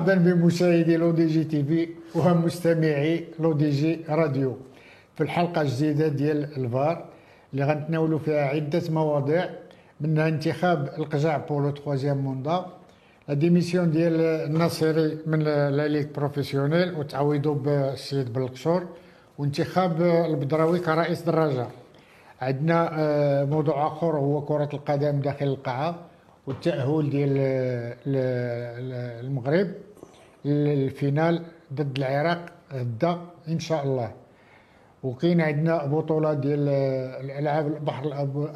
[0.00, 4.56] مرحبا بمشاهدي L'ODJ TV ومستمعي L'ODJ Radio.
[5.16, 7.04] في الحلقة الجديدة ديال الفار
[7.52, 9.50] اللي غنتناولوا فيها عدة مواضيع
[10.00, 12.66] منها انتخاب القجع pour le troisième mandat
[13.28, 15.38] démission ديال الناصري من
[15.76, 18.86] la ligue professionnelle وتعويضوا بالسيد بلقشور
[19.38, 21.66] وانتخاب البدراوي كرئيس د الرجاء.
[22.40, 25.94] عندنا آه، موضوع آخر هو كرة القدم داخل القاعة
[26.46, 27.32] والتأهل ديال
[29.26, 29.68] المغرب.
[30.44, 31.42] للفينال
[31.74, 33.18] ضد العراق غدا
[33.48, 34.12] إن شاء الله.
[35.02, 36.68] وكاين عندنا بطولة ديال
[37.24, 38.04] الألعاب البحر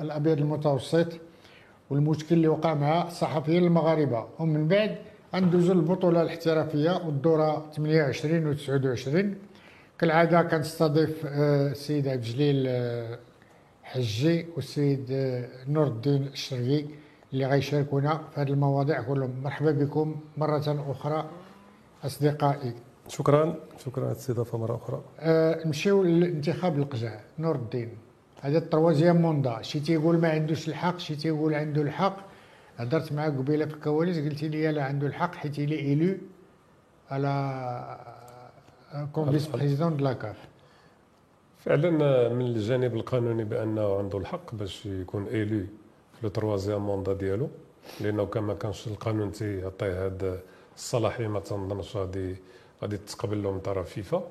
[0.00, 1.08] الأبيض المتوسط
[1.90, 4.26] والمشكل اللي وقع مع الصحفيين المغاربة.
[4.38, 4.96] ومن بعد
[5.34, 9.34] غندوزو للبطولة الاحترافية والدورة 28 و 29
[9.98, 13.18] كالعادة كنستضيف آه، السيد عبد الجليل آه،
[13.82, 16.84] حجي والسيد آه، نور الدين الشرقي
[17.32, 19.40] اللي غيشاركونا في هذه المواضيع كلهم.
[19.44, 21.30] مرحبا بكم مرة أخرى.
[22.04, 22.74] أصدقائي.
[23.08, 23.54] شكرا.
[23.84, 25.02] شكرا على الاستضافة مرة أخرى.
[25.18, 27.90] أه نمشيو للانتخاب القجع نور الدين.
[28.42, 29.62] هذا ال troisième mandat.
[29.62, 32.16] شي تيقول ما عندوش الحق شي تيقول عنده الحق.
[32.76, 36.14] هضرت معاه قبيلة في الكواليس قلت لي لا عنده الحق حيت لي élu
[37.10, 37.34] على
[39.12, 40.36] comme vice-président de la CAF
[41.58, 41.90] فعلا
[42.28, 45.66] من الجانب القانوني بأنه عنده الحق باش يكون élu
[46.22, 47.48] le troisième mandat ديالو
[48.00, 50.40] لأنه كما كانش القانون تيعطيه هاد
[50.76, 52.36] الصلاحيه ما تنظنش غادي
[52.82, 54.30] غادي تقبل له من طرف فيفا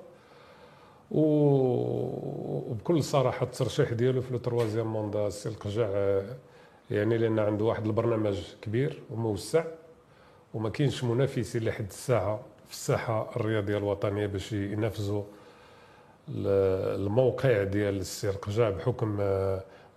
[2.71, 6.19] وبكل صراحة الترشيح ديالو في le troisième mandat سي القجع
[6.91, 9.63] يعني لأن عنده واحد البرنامج كبير وموسع
[10.53, 15.23] وما كاينش منافسين لحد الساعة في الساحة الرياضية الوطنية باش ينافسوا
[16.29, 19.17] الموقع ديال السي القجع بحكم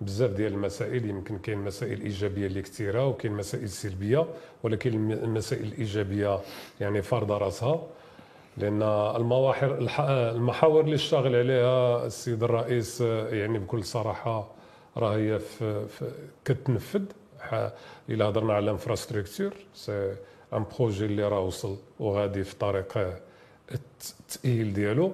[0.00, 4.26] بزاف ديال المسائل يمكن كاين مسائل إيجابية اللي كثيرة وكاين مسائل سلبية
[4.62, 6.40] ولكن المسائل الإيجابية
[6.80, 7.82] يعني فرض راسها.
[8.56, 8.82] لأن
[9.16, 9.78] المواحر
[10.36, 14.48] المحاور اللي اشتغل عليها السيد الرئيس يعني بكل صراحة
[14.96, 15.40] راه هي
[16.44, 17.02] كتنفذ.
[18.08, 20.16] إلا هضرنا على ال infrastructure c'est
[20.52, 22.98] un projet اللي راه وصل وغادي في طريق
[23.72, 25.12] التأهيل ديالو.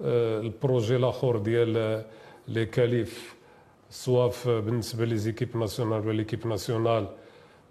[0.00, 2.04] ال projet الآخر ديال
[2.48, 3.33] les qualifs
[3.94, 7.06] سواء بالنسبة les équipes nationales ولا l'équipe nationale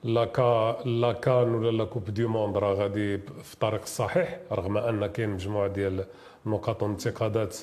[0.03, 4.77] la CA la CAN ولا la coupe du monde راه غادي في الطريق الصحيح رغم
[4.77, 6.05] أن كاين مجموعة ديال
[6.45, 7.53] النقاط والانتقادات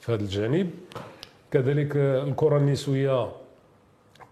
[0.00, 0.70] في هذا الجانب.
[1.50, 3.32] كذلك الكرة النسوية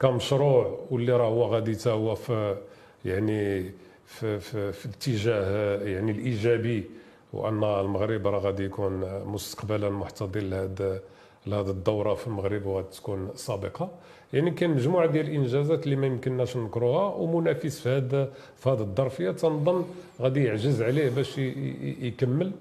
[0.00, 2.56] كمشروع واللي راه هو غادي تا هو في
[3.04, 3.70] يعني
[4.06, 6.84] في, في, في الاتجاه يعني الإيجابي
[7.32, 11.00] وأن المغرب راه غادي يكون مستقبلا محتضن لهذا
[11.48, 13.90] لهذه الدورة في المغرب وغتكون سابقة.
[14.32, 19.30] يعني كاين مجموعة ديال الإنجازات اللي ما يمكنناش نذكروها ومنافس في هذا في هذه الظرفيه
[19.30, 19.84] تنظن
[20.20, 22.52] غادي يعجز عليه باش يكمل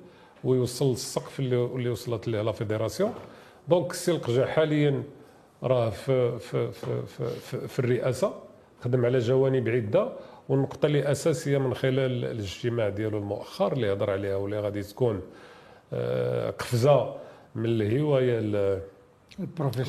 [0.44, 3.14] ويوصل للسقف اللي وصلت ليه la fédération.
[3.68, 5.04] donc السي القجع حاليا
[5.64, 7.02] راه في في في
[7.40, 8.34] في, في الرئاسة
[8.82, 10.10] خدم على جوانب عدة
[10.50, 15.22] والنقطه اللي أساسية من خلال الاجتماع ديالو المؤخر اللي هضر عليها واللي غادي تكون
[15.94, 17.16] آه، قفزة
[17.58, 18.40] من الهوايه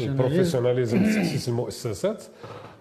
[0.01, 2.25] ال professionnalisme تاسيس المؤسسات.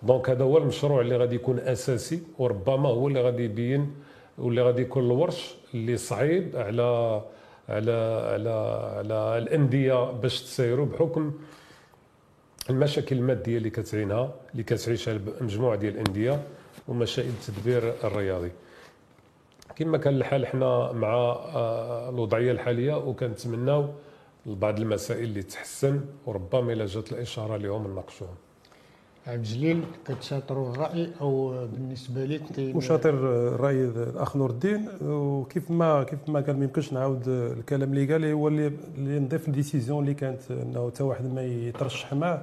[0.04, 3.96] donc هذا هو المشروع اللي غادي يكون أساسي وربما هو اللي غادي يبين
[4.38, 7.22] واللي غادي يكون الورش اللي صعيب على
[7.70, 7.92] على
[8.34, 8.50] على
[8.98, 11.34] على الأندية باش تسيروا بحكم
[12.70, 16.42] المشاكل المادية اللي كتعينها اللي كتعيشها مجموعة ديال الأندية
[16.88, 18.52] ومشاكل التدبير الرياضي.
[19.76, 23.90] كما كان الحال حنا مع آه، الوضعية الحالية وكنتمناو
[24.48, 28.36] بعض المسائل اللي تحسن وربما إلا جات الإشارة لهم نناقشوهم.
[29.28, 33.10] عبد الجليل كتشاطروا الرأي أو بالنسبة لك مشاطر
[33.54, 38.26] الرأي الأخ نور الدين وكيف ما كيف ما كان ما يمكنش نعاود الكلام اللي قال
[38.26, 42.42] هو اللي نضيف ال décision اللي كانت إنه حتى واحد ما يترشح معاه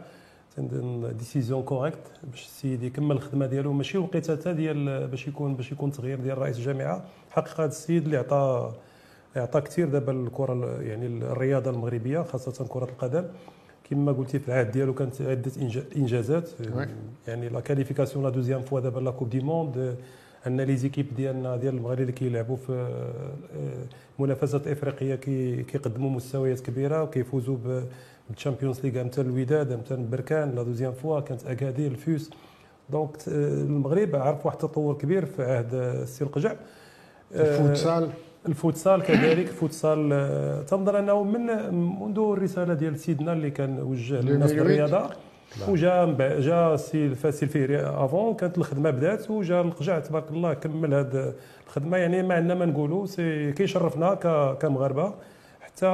[1.18, 1.98] décision correcte
[2.30, 3.72] باش السيد يكمل الخدمة ديالو.
[3.72, 7.04] ماشي وقيتة حتى ديال باش يكون باش يكون تغيير ديال رئيس الجامعة.
[7.30, 8.72] حقيقة هذا السيد اللي عطى
[9.36, 13.24] يعطى كثير دابا الكره يعني الرياضة المغربية خاصة كرة القدم.
[13.90, 15.52] كما قلتي في العهد ديالو كانت عدة
[15.96, 16.50] إنجازات.
[17.28, 19.96] يعني la qualification la deuxième fois دابا la coupe du monde
[20.46, 25.14] أن les équipes ديالنا ديال المغرب اللي كيلعبوا في آه، منافسات إفريقية
[25.62, 27.56] كيقدموا مستويات كبيرة وكيفوزوا
[28.28, 32.30] بال Champions League مثل الوداد مثل بركان la deuxième fois كانت اكادير الفيوس
[32.90, 33.32] donc آه،
[33.62, 36.54] المغرب عرف واحد التطور كبير في عهد السي القجع.
[37.34, 38.10] الفوتسال.
[38.48, 41.46] الفوتسال كذلك الفوتسال آه، تنظر أنه من
[42.00, 45.10] منذ الرسالة ديال سيدنا اللي كان وجه للناس بالرياضه
[45.68, 50.54] وجا من بعد- جا السي الفاسي الفهري avant كانت الخدمة بدات وجا القجع تبارك الله
[50.54, 51.32] كمل هذه
[51.66, 51.96] الخدمة.
[51.96, 54.14] يعني ما عندنا ما نقولوا سي كيشرفنا
[54.60, 55.14] كمغاربة.
[55.60, 55.86] حتى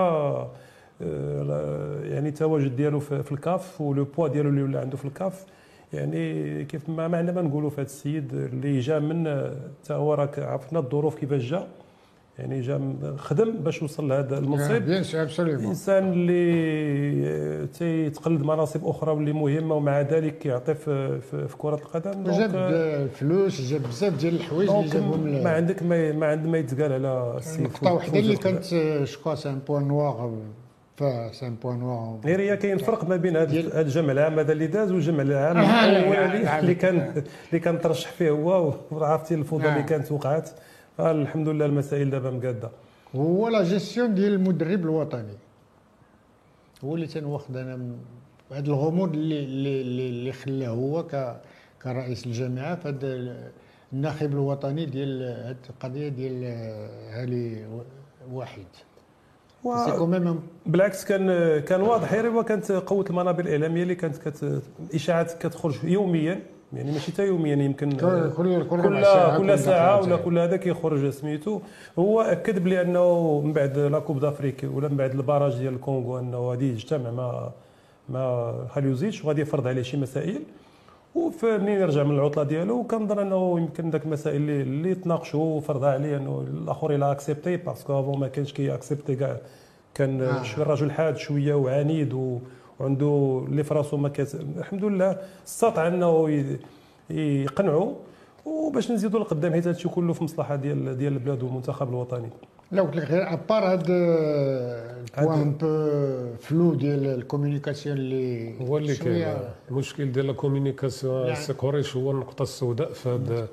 [1.02, 5.44] آه، يعني التواجد ديالو في الكاف و le poids ديالو اللي ولا عنده في الكاف.
[5.92, 9.24] يعني كيف ما ما عندنا ما نقولوا في هذا السيد اللي جا من
[9.84, 11.66] حتى هو راك عرفنا الظروف كيفاش جا.
[12.40, 14.70] يعني جا خدم باش وصل لهذا المنصب
[15.60, 22.24] الإنسان اللي تيتقلد مناصب أخرى واللي مهمة ومع ذلك كيعطي في, في, في كرة القدم
[22.24, 26.58] جاب donc فلوس جاب بزاف ديال الحوايج اللي جابهم ما عندك ما, ما عند ما
[26.58, 28.36] يتقال على السي نقطة وحدة اللي.
[28.36, 28.64] كانت
[29.04, 30.32] شكوا sans point noir
[31.32, 34.92] sans point noir غير هي كاين فرق ما بين هذا الجمع العام هذا اللي داز
[34.92, 36.74] والجمع العام آه، لا، الاولاني لا، اللي.
[36.74, 39.86] كان اللي كان ترشح فيه هو وعرفتي الفوضى اللي نعم.
[39.86, 40.50] كانت وقعت
[40.98, 42.70] الحمد لله المسائل دابا مقادة.
[43.16, 45.36] هو لا جيستيون ديال المدرب الوطني.
[46.84, 47.98] هو اللي تنواخد أنا من
[48.52, 51.40] هذا الغموض اللي اللي اللي, اللي خلاه هو ك
[51.82, 53.34] كرئيس الجامعة هذا
[53.92, 56.44] الناخب الوطني ديال هذه القضية ديال
[57.12, 57.66] علي
[58.32, 58.66] واحد.
[59.98, 61.26] quand même بالعكس كان
[61.60, 62.14] كان واضح.
[62.14, 66.40] هو كانت قوة المنابر الإعلامية اللي كانت كت الاشاعات كتخرج يوميا.
[66.72, 70.00] يعني ماشي حتى يوميا يمكن كل كل كل كل ساعة، كل ساعة.
[70.00, 71.60] ولا كل هذا كيخرج سميتو
[71.98, 75.74] هو أكد بلي أنه من بعد la coupe d'Afrique ولا من بعد ال barrage ديال
[75.74, 77.50] الكونغو أنه غادي يجتمع مع
[78.08, 80.42] مع خاليوزيتش وغادي يفرض عليه شي مسائل
[81.14, 86.16] ومنين يرجع من العطلة ديالو كنظن أنه يمكن ذاك المسائل اللي اللي تناقشوا وفرضها عليه
[86.16, 89.36] أنه الأخر il a accepté parce que avant ما كانش كي accepter كاع
[89.94, 90.42] كان آه.
[90.42, 92.38] شوية رجل حاد شوية وعنيد و
[92.80, 96.30] وعنده اللي في راسو ما كاس الحمد لله استطاع انه
[97.10, 97.94] يقنعوا
[98.44, 102.28] وباش نزيدوا لقدام حيت هادشي كله في مصلحة ديال ديال البلاد والمنتخب الوطني.
[102.72, 107.96] لا قلت لك غير à part هاد ال point un peu flou ديال ال communication
[107.96, 109.38] اللي هو اللي كاين
[109.70, 111.34] المشكل ديال la communication نعم.
[111.34, 113.46] سي قريش هو النقطة السوداء في فهاد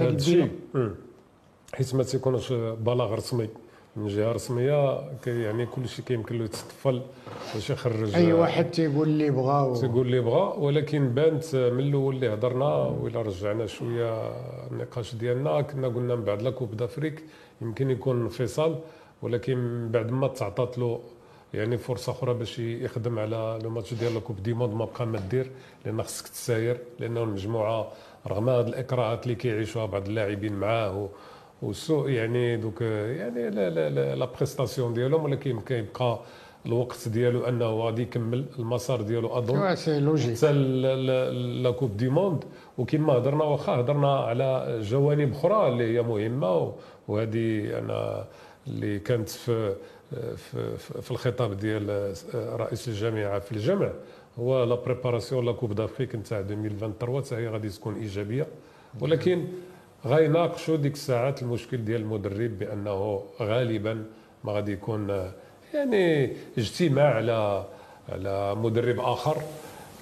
[0.00, 0.50] هذا الشيء.
[1.74, 3.48] حيت ما تيكونش بلاغ رسمي.
[3.96, 7.02] من جهة رسمية كي يعني كل شيء كيمكن له يتطفل
[7.54, 12.14] باش يخرج أي واحد تيقول اللي بغا و- تيقول اللي بغا ولكن بانت من الأول
[12.14, 14.32] اللي هضرنا وإلا رجعنا شوية
[14.70, 17.22] النقاش ديالنا كنا قلنا من بعد la Coupe d'Afrique
[17.62, 18.78] يمكن يكون انفصال
[19.22, 21.00] ولكن من بعد ما تعطات له
[21.54, 25.18] يعني فرصة أخرى باش يخدم على les matchs ديال Coupe du monde ما بقى ما
[25.18, 25.50] دير
[25.84, 27.92] لأن خصك تساير لأنه المجموعة
[28.26, 31.08] رغم هذه الاكراهات اللي كيعيشوها بعض اللاعبين معاه
[31.64, 36.20] والسوء يعني دوك يعني لا لا لا, la prestation ديالهم ولكن كيبقى
[36.66, 39.74] الوقت ديالو أنه غادي يكمل المسار ديالو أظن.
[39.76, 40.52] c'est logique حتى
[41.62, 42.44] la Coupe du monde
[42.78, 46.72] وكما هضرنا واخا هضرنا على جوانب أخرى اللي هي مهمة
[47.08, 48.24] وهذه أنا
[48.66, 49.74] اللي كانت في
[50.36, 53.90] في في- في الخطاب ديال رئيس الجامعة في الجمع
[54.38, 58.46] هو la préparation la Coupe d'Afrique نتاع 2023 حتى هي غادي تكون إيجابية.
[59.00, 59.44] ولكن
[60.06, 64.04] غيناقشوا ديك الساعات المشكل ديال المدرب بأنه غالبا
[64.44, 65.30] ما غادي يكون
[65.74, 67.64] يعني اجتماع على
[68.08, 69.36] على مدرب آخر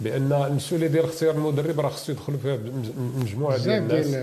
[0.01, 2.59] بأن المسؤوليه ديال اختيار المدرب راه خصو يدخل فيها
[3.21, 4.17] مجموعة ديال الناس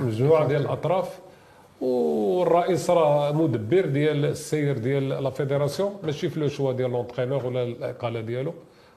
[0.00, 1.18] مجموعة ديال الأطراف.
[1.80, 7.62] والرئيس راه مدبر ديال السير ديال la fédération ماشي في le choix ديال l'entraîneur ولا
[7.62, 8.54] الإقالة ديالو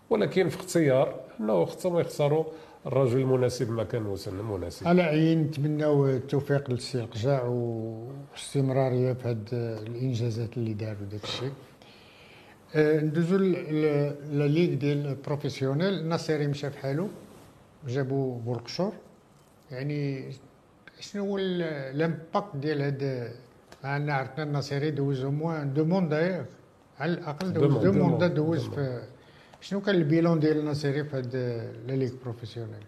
[0.10, 2.43] ولكن في اختيار أنه خصهم يختاروا
[2.86, 4.15] الرجل المناسب مكان
[4.51, 4.88] مناسب.
[4.88, 9.48] على عين نتمناو التوفيق للسي القجاع واستمرارية في هاد
[9.88, 11.51] الإنجازات اللي داروا داك الشيء.
[12.75, 15.94] آه، ندوزو la ligue ديال ال professionnelle.
[15.93, 17.07] الناصري مشى في حالو
[17.88, 18.93] جابوا بولقشور
[19.71, 20.31] يعني
[21.00, 21.62] شنو هو ال-
[21.96, 23.31] ال impact ديال هاد
[23.86, 26.46] انا عرفنا الناصري دوز au moins deux mandats d'ailleurs
[27.00, 29.01] على الأقل دوز deux mandats، دوز deux في
[29.62, 31.36] شنو كان ال bilan ديال الناصري في هاد
[31.88, 32.84] la ligue professionnelle؟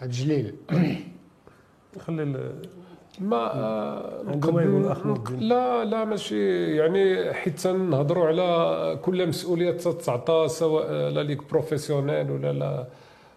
[0.00, 0.54] عبد الجليل
[2.06, 2.68] خلي ال-
[3.20, 5.48] ما آه، عندهم ما يقول.
[5.48, 12.52] لا لا ماشي يعني حيت نهضروا على كل مسؤوليه تتعطى سواء la ligue professionnelle ولا
[12.52, 12.86] لا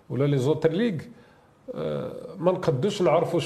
[0.10, 0.94] ولا les autres ligues.
[1.76, 3.40] آه، ما نقدوش نعرفوا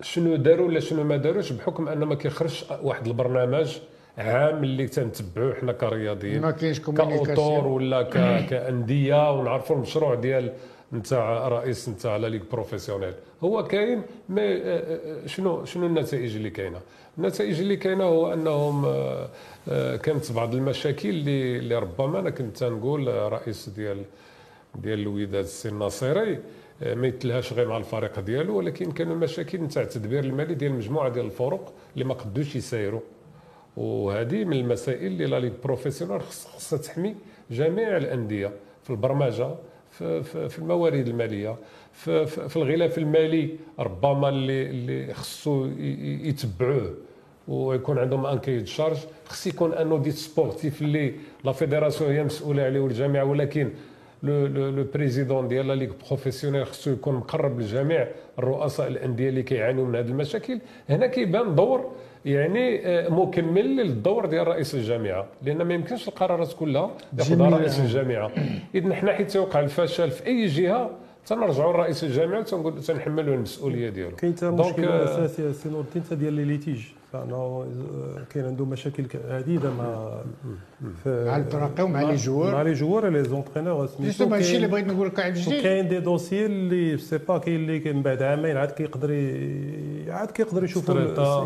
[0.00, 3.78] شنو داروا ولا شنو ما داروش بحكم ان ما كيخرجش واحد البرنامج
[4.18, 8.02] عام اللي تنتبعوه حنا كرياضيين ما كاينش ك acteurs ولا
[8.50, 10.52] كأندية ونعرفوا المشروع ديال
[10.92, 13.12] نتاع رئيس نتاع la ligue professionnelle.
[13.44, 16.80] هو كاين ما آه، آه، شنو شنو النتائج اللي كاينة؟
[17.18, 19.28] النتائج اللي كاينة هو أنهم آه،
[19.68, 24.02] آه، كانت بعض المشاكل اللي اللي ربما أنا كنت نقول آه، رئيس ديال
[24.74, 26.38] ديال الوداد السي الناصري
[26.82, 31.08] آه، ما يتلهاش غير مع الفريق ديالو ولكن كانوا مشاكل نتاع التدبير المالي ديال مجموعة
[31.08, 33.00] ديال الفرق اللي ما قدوش يسايروا.
[33.78, 37.14] وهذه من المسائل اللي la ligue professionnelle خص- خصها تحمي
[37.50, 38.50] جميع الأندية
[38.84, 39.48] في البرمجة
[39.90, 41.56] في, في, في الموارد المالية
[41.92, 45.66] في, في, في الغلاف المالي ربما اللي اللي خصو
[46.28, 46.94] يتبعوه
[47.48, 51.14] ويكون عندهم un cahier charges خص يكون un audit sportif اللي
[51.44, 53.70] la fédération هي مسؤوله عليه والجامعة ولكن
[54.22, 58.08] le le président ديال la ligue professionnelle خصو يكون مقرب لجميع
[58.38, 60.58] الرؤساء الأندية اللي كيعانيوا من هذه المشاكل
[60.88, 61.92] هنا كيبان دور
[62.24, 68.30] يعني آه، مكمل للدور ديال رئيس الجامعة لأن ما يمكنش القرارات كلها ياخذها رئيس الجامعة.
[68.74, 70.90] اذا حنا حيت يوقع الفشل في أي جهة
[71.26, 74.16] تنرجعوا لرئيس الجامعة وتنقول تنحملوا المسؤولية ديالو.
[74.16, 76.80] كاين حتى مشكلة أساسية سي نور الدين ديال les litiges.
[77.12, 77.66] فانه
[78.30, 80.20] كاين عنده مشاكل عديدة مع
[81.06, 82.52] مع الفرق ومع les joueurs.
[82.52, 86.00] مع les joueurs les entraîneurs سميتو هادشي اللي بغيت نقول لك عاد جديد كاين دي
[86.00, 89.10] دوسي اللي سي با كاين اللي من بعد عامين عاد كيقدر
[90.08, 90.88] عاد كيقدر يشوف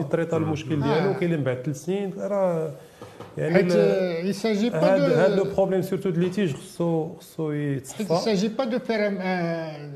[0.01, 2.71] يتريطا المشكل ديالو كاين اللي من بعد ثلاث سنين راه
[3.39, 3.75] يعني حيت
[4.25, 8.49] il s'agit pas de هذا le problème surtout de litige خصو خصو يتصفى il s'agit
[8.49, 9.19] pas de faire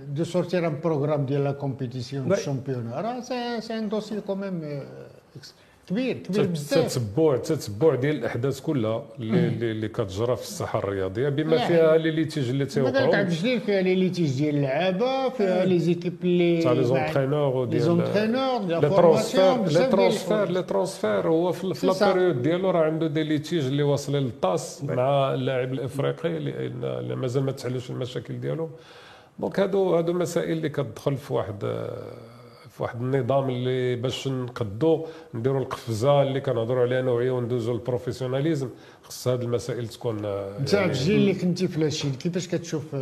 [0.08, 3.20] de sortir un programme ديال la compétition championnat راه
[3.60, 4.82] c'est un dossier quand même
[5.88, 6.94] كبير كبير بزاف.
[6.98, 12.48] تتبع تتبع ديال الأحداث كلها اللي اللي كتجرى في الساحه الرياضية بما فيها les litiges
[12.48, 13.06] اللي تيوقعوا.
[13.08, 17.78] مثلا جديد فيها les litiges ديال اللعابة فيها les équipes اللي تاع les entraîneurs les
[17.80, 23.22] entraîneurs les transferts les transferts les transferts هو في la période ديالو راه عنده des
[23.22, 28.70] litiges اللي واصلين لل TAS مع اللاعب الإفريقي اللي مازال ما تحلوش المشاكل ديالهم.
[29.38, 31.86] donc هادو هادو مسائل اللي كتدخل في واحد
[32.76, 38.68] في واحد النظام اللي باش نقدو نديروا القفزة اللي كنهضروا عليها نوعية وندوزوا لل professionnalisme
[39.02, 42.96] خص هذه المسائل تكون انت يعني الجيل اللي كنتي في la Chine كيفاش كتشوف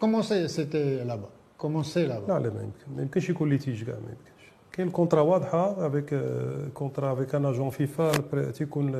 [0.00, 3.84] comment c'est c'était là-bas comment c'est là-bas لا لا ما يمكن ما يمكنش يكون litige
[3.84, 4.50] كاع ما يمكنش.
[4.72, 6.20] كاين ال contrat واضحة avec
[6.74, 8.12] كونترا افيك ان اجون فيفا
[8.50, 8.94] تيكون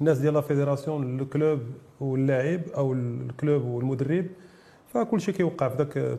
[0.00, 1.60] الناس ديال لا فيدراسيون الكلوب
[2.00, 4.26] واللاعب أو الكلوب والمدرب
[4.94, 6.18] فكل شيء كيوقع في ذاك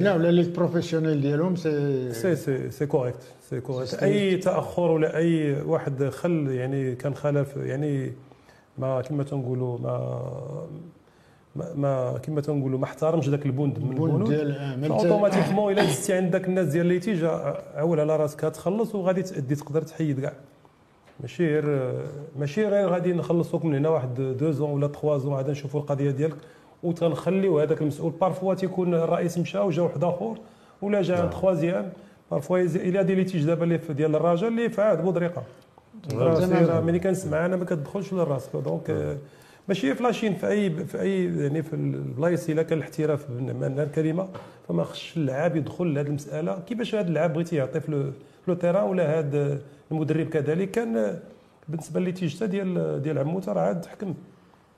[0.00, 5.16] لا ولا لي بروفيسيونيل ديالهم سي سي سي سي كوريكت سي كوريكت اي تاخر ولا
[5.16, 8.12] اي واحد خل يعني كان خلف يعني
[8.78, 10.66] ما كما تنقولوا ما
[11.74, 14.32] ما كما تنقولوا ما احترمش ذاك البند من البنود
[14.90, 19.54] اوتوماتيكمون الا دزتي عند ذاك الناس ديال اللي تيجا عول على راسك تخلص وغادي تادي
[19.54, 20.32] تقدر تحيد كاع
[21.20, 21.92] ماشي غير
[22.38, 26.10] ماشي غير غادي نخلصوك من هنا واحد دو زون ولا تخوا زون عاد نشوفوا القضية
[26.10, 26.36] ديالك
[26.82, 28.12] وتنخليو هذاك المسؤول.
[28.20, 30.38] بارفوا تيكون الرئيس مشى وجا واحد آخر
[30.82, 31.90] ولا جا عند تخوازيام
[32.30, 35.42] بارفوا إلى دي ليتيج دابا اللي ديال الرجل اللي في عاد بودريقه
[36.14, 39.16] راه ملي كنسمع أنا ما كتدخلش للراس دونك
[39.68, 44.28] ماشي في لاشين في اي في أي يعني في البلايص إلا كان الاحتراف بمعنى الكلمة.
[44.68, 46.58] فما خصش اللعاب يدخل لهذه المسألة.
[46.66, 48.12] كيفاش هذا اللعاب بغيتي يعطي في
[48.48, 49.58] le terrain ولا هذا
[49.90, 51.18] المدرب كذلك؟ كان
[51.68, 54.14] بالنسبة للتيجته ديال ديال عموتة راه عاد تحكم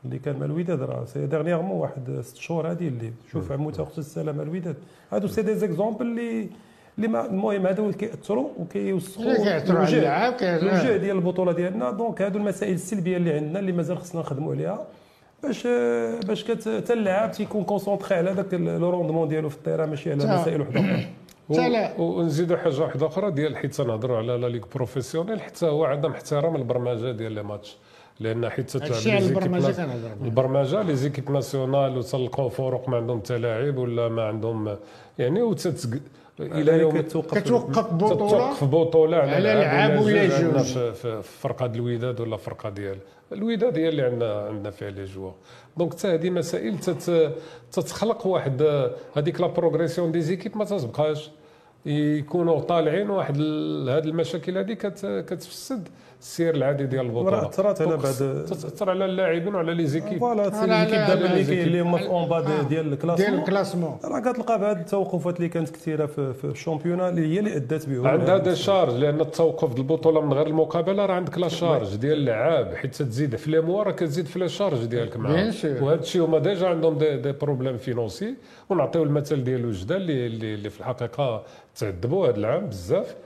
[0.05, 3.99] اللي كان مع الوداد راه c'est dernièrement واحد ست شهور هذه اللي شوف عموته أخت
[3.99, 4.77] السلام الوداد.
[5.13, 6.49] هادو c'est des exemples اللي
[6.99, 9.25] اللي ما المهم هادو كيأثروا وكيوسخوا
[10.43, 11.91] الوجه ديال البطولة ديالنا.
[11.91, 14.87] donc هادو المسائل السلبية اللي عندنا اللي مازال خصنا نخدموا عليها.
[15.43, 15.67] باش
[16.27, 20.41] باش حتى اللاعب تيكون concentré على داك le rendement ديالو في ال terrain ماشي على
[20.41, 20.81] مسائل وحدة.
[21.51, 26.11] أخرى ونزيدوا حاجة واحدة أخرى ديال حيت تنهضروا على la ligue professionnelle حتى هو عدم
[26.11, 27.77] احترام البرمجه ديال les matchs.
[28.21, 29.87] لأن حيت تتعب البرمجة
[30.25, 30.83] البرمجة.
[30.83, 34.77] les équipes nationales وتلقاو فروق ما عندهم تلاعب ولا ما عندهم
[35.19, 35.99] يعني وتتق
[36.41, 37.53] إلى يوم كتوقف
[37.93, 42.99] بطولة؟ توقف بطولة على لعاب ولا جوج؟ في فرقة الوداد ولا فرقة ديال
[43.33, 45.35] الوداد هي اللي عندنا عندنا فيها les joueurs.
[45.77, 46.77] donc حتى هذه مسائل
[47.73, 51.31] تتخلق واحد هذيك la progression des équipes ما تتبقاش
[51.87, 54.73] يكونوا طالعين واحد هذه المشاكل هذه
[55.21, 55.89] كتفسد.
[56.21, 57.45] السير العادي ديال البطولة.
[57.45, 60.19] ترات أنا بعد تاثر على اللاعبين وعلى les équipes.
[60.19, 63.41] voilà les équipes دابا اللي كاين اللي هما في en bas ديال ال classement ديال
[63.41, 67.39] ال classement راه كتلقى بهاد التوقفات اللي كانت كثيرة في, في ال championnat اللي هي
[67.39, 68.07] اللي ادت بهم.
[68.07, 72.19] عندها des charges لأن التوقف ديال البطولة من غير المقابلة راه عندك la charge ديال
[72.19, 75.53] اللعاب حيت تزيد في les mois راه كتزيد في la charge ديالك معاهم.
[75.65, 78.35] وهذا الشيء هما déjà عندهم des, des problèmes financiers
[78.71, 81.43] ونعطيو المثل ديال وجده اللي, اللي في الحقيقة
[81.77, 83.17] تعذبوا هذا العام بزاف.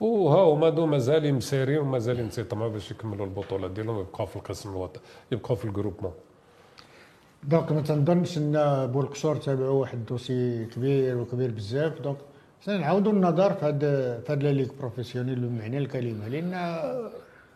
[0.00, 5.02] وها هما دو مازالين مسيرين ومازالين تيطمعوا باش يكملوا البطولة ديالهم ويبقاو في القسم الوطني
[5.32, 6.12] يبقاو في ال groupement
[7.44, 12.00] donc ما تنظنش إن بورقشور تابعوا واحد ال dossier كبير وكبير بزاف.
[12.00, 12.16] donc
[12.66, 16.28] نعاودوا النظر في هذا في هذا ligue professionnelle بمعنى الكلمة.
[16.28, 16.52] لأن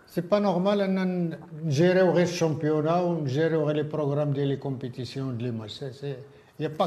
[0.07, 5.39] c'est pas normal إن نجيريو غير ال championnat ونجيريو غير les programmes ديال les compétitions
[5.39, 5.85] ديال les matchs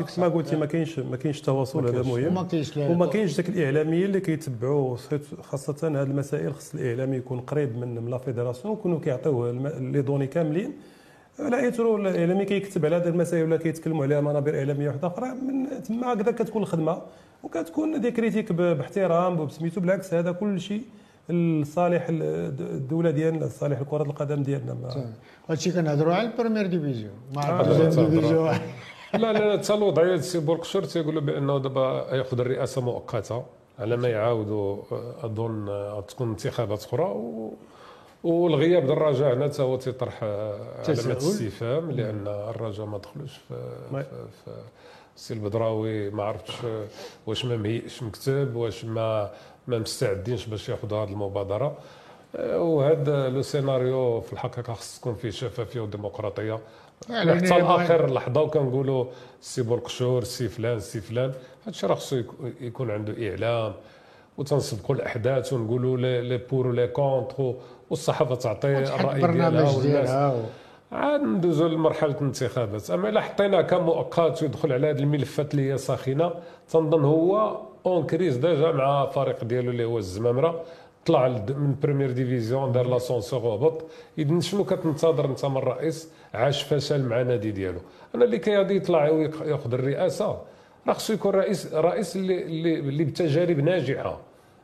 [0.08, 3.50] سي ما قلتي ما كاينش ما كاينش تواصل هذا مهم وما كاينش وما كاينش ذاك
[3.50, 4.98] الاعلاميين اللي كيتبعوا
[5.42, 10.74] خاصه هذه المسائل خص الإعلامي يكون قريب من la fédération ويكونوا كيعطيوه les données كاملين.
[11.40, 15.84] لا ايترو الإعلامي كيكتب على هذه المسائل ولا كيتكلموا عليها منابر اعلاميه واحدة أخرى من
[15.84, 17.02] تما هكذا كتكون الخدمة.
[17.44, 20.82] وكتكون des critiques باحترام بسميتو بالعكس هذا كل شيء
[21.30, 24.74] لصالح الدولة ديالنا لصالح كره القدم ديالنا.
[24.74, 25.14] ما-
[25.50, 27.12] هادشي كنهضروا على ال première division.
[27.36, 27.96] ما لا، عرفتش
[29.18, 33.44] لا، لا لا الوضعيه سي بورقشور تيقولوا بأنه دابا يأخذ الرئاسة مؤقتة
[33.80, 37.54] على ما يعاودوا آه، أظن آه، تكون انتخابات أخرى و
[38.24, 41.18] والغياب ديال الرجاء هنا حتى هو تيطرح آه، علامه.
[41.18, 43.56] استفهام لأن الرجاء ما دخلوش في.
[43.92, 44.04] في,
[44.46, 44.52] في
[45.16, 46.54] السي البدراوي ما عرفتش
[47.28, 49.32] واش ما مهيئش مكتب واش ما
[49.68, 51.78] ما مستعدينش باش ياخذوا هذه المبادرة
[52.40, 56.60] وهذا le scénario في الحقيقة خص تكون فيه شفافية وديمقراطية
[57.10, 59.06] يعني حتى يبغى- آخر لحظة وكنقولوا
[59.42, 61.32] سي بورقشور سي فلان سي فلان.
[61.68, 62.22] هادشي راه خصو
[62.62, 63.74] يكون- عنده إعلام
[64.38, 67.54] وتنسبقوا الأحداث ونقولوا les pour و les contre
[67.90, 70.36] والصحافة تعطي الراي ديالها ديالها
[70.92, 72.90] عاد ندوزو لمرحلة الانتخابات.
[72.92, 76.32] أما إلا حطيناه كمؤقت ويدخل على هذه الملفات اللي هي ساخنة
[76.70, 80.64] تنظن هو en crise déjà مع الفريق ديالو اللي هو الزمامرة.
[81.06, 83.86] طلع من première division دار l'ascenseur وهبط
[84.18, 87.80] اذا شنو كتنتظر أنت من الرئيس؟ عاش فشل مع نادي ديالو.
[88.16, 90.42] أنا اللي كيغادي يطلع وياخذ الرئاسة.
[90.88, 94.20] راه خصو يكون رئيس رئيس اللي اللي, اللي بتجارب ناجحة.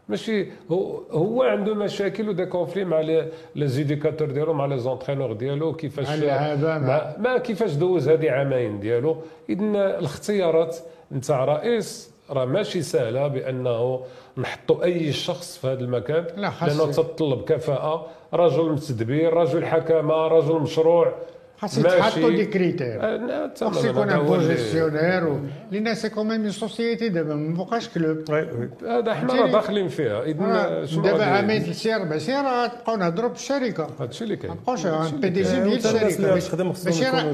[0.09, 5.33] ماشي هو هو عنده مشاكل و des conflits مع les éducateurs ديالو مع les entraîneurs
[5.33, 9.17] ديالو كيفاش مع اللعابة، مع- مع ما كيفاش دوز هذه عامين ديالو.
[9.49, 9.65] اذا
[9.99, 10.77] الاختيارات
[11.11, 14.01] نتاع رئيس راه ماشي سهلة بأنه
[14.37, 18.07] نحطوا أي شخص في هذا المكان لا، خاص- لأنه تتطلب كفاءة.
[18.33, 21.15] رجل متدبير رجل حكمه رجل مشروع.
[21.59, 22.99] خاص يتحطوا des critères.
[23.03, 25.39] آه، خاص يكون un visionnaire و-
[25.71, 28.17] لأن c'est quand même une société دابا ما بقاش club.
[28.29, 28.69] oui.
[28.87, 30.23] هذا حنا راه؟ داخلين فيها.
[30.23, 34.53] اذا شنو دابا عامين ثلاث سنين أربع سنين راه غنبقاو نهضروا بالشركة هادشي اللي كاين.
[34.53, 36.33] ما بقاوش هادشي اللي PDG ديال الشركة.
[36.33, 37.33] باش- غتخدم خصهم ماشي يكونوا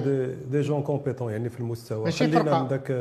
[0.52, 2.04] des, gens compétents يعني في المستوى.
[2.04, 2.62] ماشي خلينا فرقة.
[2.64, 2.92] من ذاك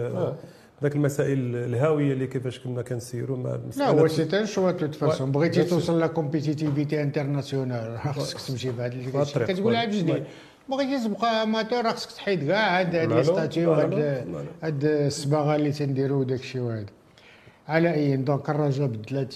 [0.82, 5.32] ذاك المسائل الهاوية اللي كيفاش كنا كنسيروا ما لا هو c'est un choix toute façon
[5.32, 8.94] بغيتي توصل la compétitivité internationale خاصك تمشي بهذا.
[9.22, 10.24] الشيء كتقول عاد جديد
[10.68, 14.46] بغيتي تبقى amateur راه خصك تحيد كاع هاد هاد les؟ statuts مالو؟ هاد.
[14.62, 16.86] هاد الصباغة اللي تنديروا وداك الشيء وهذا
[17.68, 19.34] على أي donc الرجاء بدلات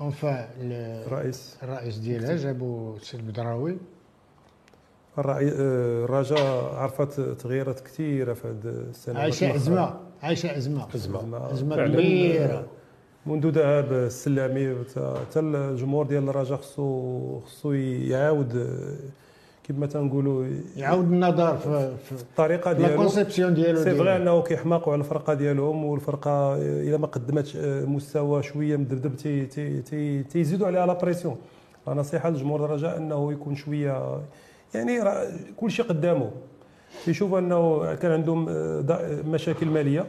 [0.00, 3.76] enfin الرئيس الرئيس ديالها جابوا السي البدراوي
[5.18, 5.26] الرأي-
[5.60, 9.54] آه، الرجاء عرفت تغييرات كثيرة في هذه السنوات عايشه.
[9.54, 11.52] أزمة عايشة أزمة أزمة.
[11.52, 11.94] أزمة فعلاً.
[11.94, 12.64] كبيرة
[13.26, 18.66] منذ ذهاب السلامي حتى الجمهور ديال الرجاء خصو خصو يعاود
[19.68, 24.16] كما تنقولوا يعاود النظر في, في الطريقة ديالو conception ديالو c'est vrai.
[24.16, 29.82] أنه كيحماقوا على الفرقة ديالهم والفرقة الا ما قدمتش آه، مستوى شوية مدبدب تي تي
[29.82, 31.36] تي تيزيدوا عليها la pression
[31.88, 34.20] نصيحة للجمهور الرجاء أنه يكون شوية
[34.74, 35.00] يعني
[35.56, 36.30] كل شيء قدامه
[37.06, 40.06] يشوف أنه كان عندهم آه، مشاكل مالية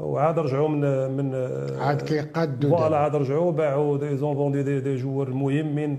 [0.00, 2.96] وعاد رجعوا من من آه، عاد كيقادوا voilà.
[2.96, 5.98] عاد رجعوا باعوا ils ont vendu des, des joueurs مهمين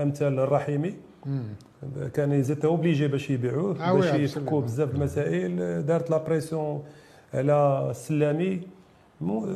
[0.00, 0.94] أمثال الرحيمي.
[2.14, 4.04] كان ils étaient obligés باش يبيعوه آه باش.
[4.14, 6.82] يفكوا بزاف المسائل دارت la pression
[7.34, 8.60] على السلامي
[9.20, 9.46] مو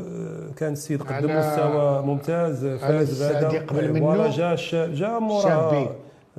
[0.57, 4.29] كان السيد قدم مستوى ممتاز فاز بعدا قبل منه.
[4.29, 5.95] جا جا مورا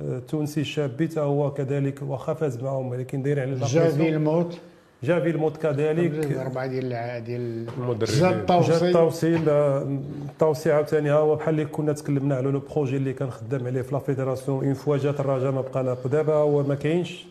[0.08, 4.58] التونسي الشابي حتى هو كذلك واخا فاز معهم ولكن داير على جافي الموت.
[5.02, 6.36] جا فيلموتس كذلك.
[6.36, 7.66] اربعه ديال ديال.
[7.98, 11.10] جا جا الطوسي التوصي التوصي عاوتاني.
[11.10, 13.98] ها هو بحال اللي كنا تكلمنا على le projet اللي كان خدام عليه في la
[13.98, 14.64] fédération.
[14.64, 17.26] une fois جات الرجاء ما بقى لا دابا هو ما كاينش.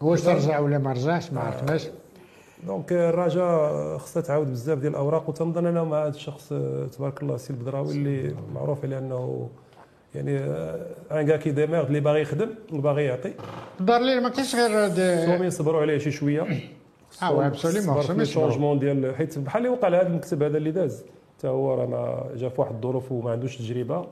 [0.00, 1.88] واش رجع ولا ما رجعش؟ ما عرفناش.
[2.66, 7.34] donc الرجاء خصها تعاود بزاف ديال الأوراق وتنظن أنا مع هذا الشخص آه، تبارك الله
[7.34, 9.48] السي البدراوي اللي معروف عليه أنه
[10.14, 10.38] يعني
[11.20, 13.32] un gars qui démerde اللي باغي يخدم وباغي يعطي
[13.80, 14.90] الليل ما كاينش غير
[15.26, 16.42] خصهم يصبروا عليه شي شوية
[17.22, 18.20] آه absolument خصهم.
[18.20, 21.04] ال changement ديال حيت بحال اللي وقع لهذا المكتب هذا اللي داز
[21.38, 24.06] حتى هو راه ما جا في واحد الظروف وما عندوش تجربه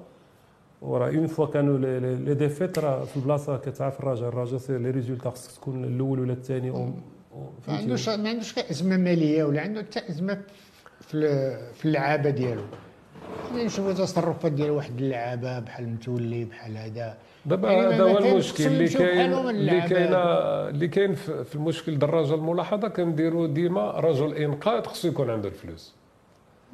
[0.83, 5.31] وراه une fois كانوا les- défaites راه في البلاصه كتعرف الرجاء الرجاء c'est les résultats
[5.31, 6.93] خصك تكون الأول ولا الثاني ما؟
[7.69, 10.41] عندوش ما عندوش ازمه ماليه ولا عنده حتى ازمه
[11.01, 11.21] في
[11.75, 12.63] في اللعابه ديالو.
[13.55, 17.17] نشوفوا تصرفات ديال واحد اللعابة بحال متولي بحال هذا.
[17.47, 18.67] دابا يعني هذا هو المشكل.
[18.67, 19.81] اللي كاين اللي.
[19.81, 20.09] كاين
[20.75, 25.95] اللي كاين في المشكل د الرجاء الملاحظة كنديروا ديما رجل إنقاذ خصو يكون عنده الفلوس.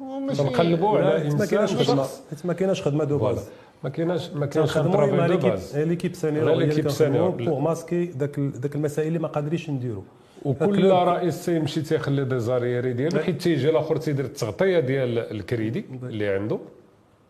[0.01, 3.49] نقلبوا على إنسان كايناش خدمه حيت ما كايناش خدمة de base.
[3.83, 7.29] ما كايناش ما كاينش travail مع de l'équipe base l'équipe اللي l'équipe senior.
[7.29, 10.03] pour masquer داك داك المسائل اللي ما قادرينش نديروا
[10.49, 10.91] وكل.
[11.13, 16.59] رئيس تيمشي تيخلي des arriérés ديالو حيت تيجي الآخر تيدير التغطيه ديال الكريدي اللي عنده.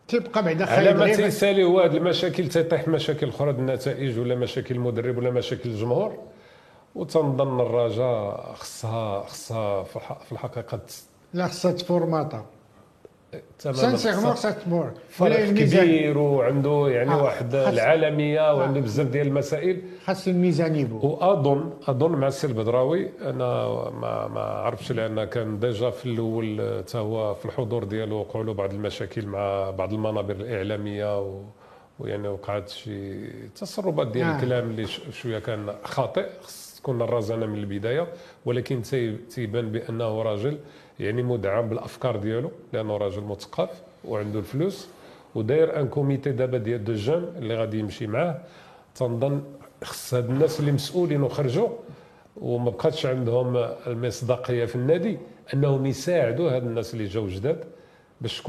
[0.08, 1.14] تيبقى بعدا على خايب ما غير.
[1.14, 6.18] تيسالي هو هاد المشاكل تيطيح مشاكل أخرى النتائج ولا مشاكل المدرب ولا مشاكل الجمهور.
[6.94, 10.78] وتنظن الرجاء خصها خصها في الح- في الحقيقة
[11.34, 12.46] لا خصها تفورماطا
[13.58, 15.86] sincèrement خصها خصها تمور ولا فرق الميزان.
[15.86, 19.80] كبير وعنده يعني آه، واحد العالمية وعنده بزاف ديال المسائل.
[20.06, 21.06] خاص الميزان يبو.
[21.08, 23.66] واظن أظن مع السي البدراوي أنا
[24.00, 28.54] ما ما عرفتش لأن كان déjà في الأول حتى هو في الحضور ديالو وقعوا له
[28.54, 31.40] بعض المشاكل مع بعض المنابر الإعلامية و
[31.98, 34.32] ويعني وقعت شي تسربات ديال آه.
[34.32, 34.36] آه.
[34.36, 36.26] الكلام اللي ش- شوية كان خاطئ.
[36.42, 38.06] خص تكون الرزانة من البداية
[38.44, 40.58] ولكن تي- تيبان بأنه راجل
[41.00, 43.70] يعني مدعم بالأفكار ديالو لأنه راجل مثقف
[44.04, 44.88] وعنده الفلوس
[45.34, 48.40] وداير un comité دابا ديال de jeunes اللي غادي يمشي معاه.
[48.94, 49.42] تنظن
[49.84, 51.68] خص هاد الناس اللي مسؤولين وخرجوا
[52.36, 53.56] وما بقاتش عندهم
[53.86, 55.18] المصداقية في النادي
[55.54, 57.64] انهم يساعدوا هاد الناس اللي جاوا جداد
[58.20, 58.42] باش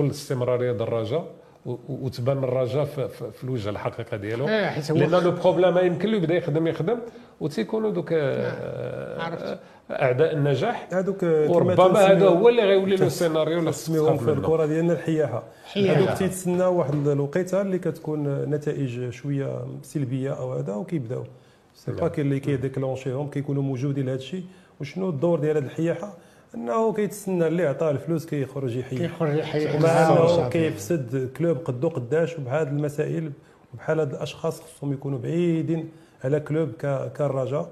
[0.82, 4.46] الرجاء و- و- وتبان الرجاء في, الوجه الحقيقة ديالو.
[4.46, 7.00] لأن le problème ما يمكن له يبدأ يخدم يخدم.
[7.40, 9.60] وتيكونوا دوك آه، عرفت.
[9.92, 10.88] أعداء النجاح.
[10.92, 15.44] هذوك وربما هذا هو اللي غيولي له السيناريو اللي تسميهم في الكرة ديالنا الحياحة.
[15.76, 21.24] هذوك تيتسناو واحد الوقيتة اللي كتكون نتائج شوية سلبية أو هذا وكيبداو.
[21.76, 22.08] c'est pas نعم.
[22.08, 24.44] كاين اللي كيديكلونشيهم كيكونوا موجودين لهذا الشيء
[24.82, 26.14] وشنو الدور ديال هذه الحياحة؟
[26.56, 30.50] انه كيتسنى اللي عطاه الفلوس كيخرج يحيح كيخرج ومع معاه انه.
[30.50, 33.32] كيفسد club قدو قداش وبهذه المسائل
[33.74, 35.90] وبحال هاد الأشخاص خصهم يكونوا بعيدين
[36.24, 36.72] على club
[37.16, 37.70] كالرجاء.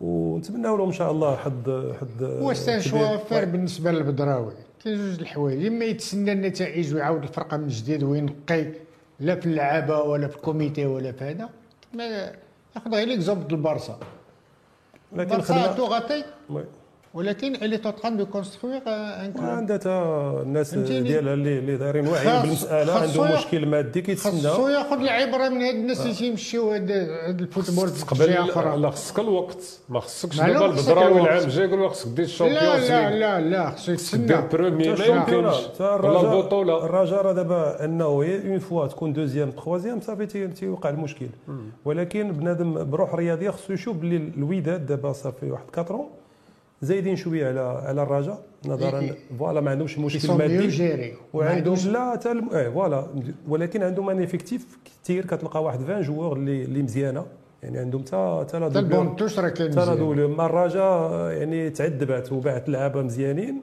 [0.00, 2.80] ونتمناو لهم إن شاء الله حد حد كبير.
[2.80, 4.52] شوافير بالنسبة للبدراوي؟
[4.84, 5.66] كاين جوج الحوايج.
[5.66, 8.66] إما يتسنى النتائج ويعاود الفرقة من جديد وينقي
[9.20, 11.48] لا في اللعابة ولا في الكوميتي ولا في هذا.
[11.94, 12.04] ما
[12.76, 13.98] ياخذ غير ليكزومبل البارسا.
[15.12, 16.24] لكن البارسا.
[17.14, 19.92] ولكن اللي تطران دو كونستروير إن كلوب عندها تا
[20.42, 25.48] الناس؟ ديالها اللي اللي دايرين واعيين بالمسألة عندهم يا- مشكل مادي خاصو كيتسناو ياخذ العبرة
[25.48, 26.90] من هاد الناس اللي تيمشيو هاد
[27.40, 31.20] الفوتبول في قبل أخرى لا خصك الوقت ما خصكش ما دابا خصك البدراوي.
[31.20, 34.48] العام الجاي يقول لك خصك دير لا ال Champions لا لا لا خصو دير يتسنى
[34.52, 36.84] premier ما تا يمكنش ولا البطولة.
[36.84, 41.26] الرجاء راه دابا أنه une fois تكون deuxième troisième صافي تي- تيوقع المشكل.
[41.84, 46.06] ولكن بنادم بروح رياضيه خصو يشوف بلي الوداد دابا صافي واحد 4
[46.82, 49.14] زايدين شوية على على الرجاء نظرا إيه.
[49.38, 51.14] voilà ما عندهمش مشكل مادي.
[51.34, 53.06] وعندهم لا حتى الم- آه voilà.
[53.48, 57.26] ولكن عندهم un effectif كثير كتلقى واحد 20 joueurs اللي اللي مزيانة.
[57.62, 61.12] يعني عندهم لا حتى doublures ال banc de touche راه كاين تا لا مع الرجاء
[61.30, 63.62] يعني تعذبات وباعت لعابة مزيانين.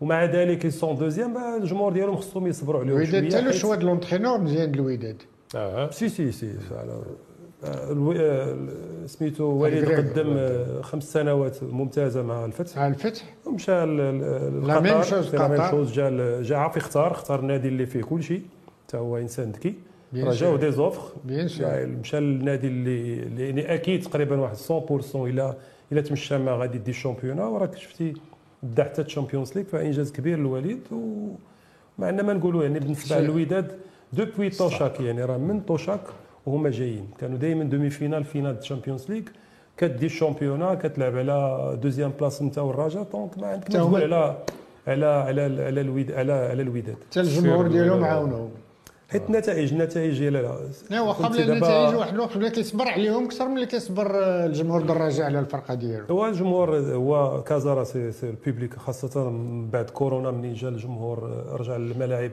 [0.00, 3.74] ومع ذلك ils sont deuxièmes الجمهور ديالهم خصهم يصبروا عليهم الوداد شوية حتى le choix
[3.74, 5.22] de l'entraîneur مزيان الوداد
[5.54, 5.90] آه.
[5.90, 6.52] سي سي سي
[7.64, 8.56] آه،
[9.06, 9.92] سميتو وليد.
[9.92, 12.76] قدم آه، خمس سنوات ممتازة مع الفتح.
[12.76, 15.70] مع الفتح؟ ومشى لقطر لا.
[15.70, 18.42] chose جا جا عارف يختار اختار النادي اللي فيه كل شيء.
[18.86, 19.74] حتى هو إنسان ذكي.
[20.12, 20.60] بيان راه جاو سور.
[20.60, 25.54] دي زوفر بيان سور مشى للنادي اللي يعني أكيد تقريبا واحد 100% إلى
[25.92, 28.12] إلى تمشى ما غادي يدي الشامبيونا وراك شفتي
[28.62, 33.72] دا حتى الشامبيونز ليغ فانجاز كبير للوليد ومع إن ما نقولوا يعني بالنسبة للوداد
[34.12, 36.00] دوبوي توشاك يعني راه من توشاك
[36.46, 37.08] وهما جايين.
[37.18, 39.22] كانوا دائما دومي فينال فينال الشامبيونز ليغ
[39.76, 44.36] كدي الشامبيونا كتلعب على دوزيام بلاص انت والرجاء دونك ما عندك ما على
[44.86, 46.96] على على على الود على على الوداد.
[47.10, 48.04] حتى الجمهور ديالهم.
[48.04, 48.50] عاونوهم.
[49.10, 50.42] حيت النتائج النتائج هي لا
[50.90, 51.00] لا.
[51.00, 55.26] واخا النتائج واحد الوقت ولا كيصبر عليهم أكثر من اللي كيصبر آه، الجمهور د الرجاء
[55.26, 56.04] على الفرقة ديالو.
[56.10, 61.44] هو الجمهور هو كازارا سي سي le public خاصة من بعد كورونا منين جا الجمهور
[61.60, 62.30] رجع للملاعب.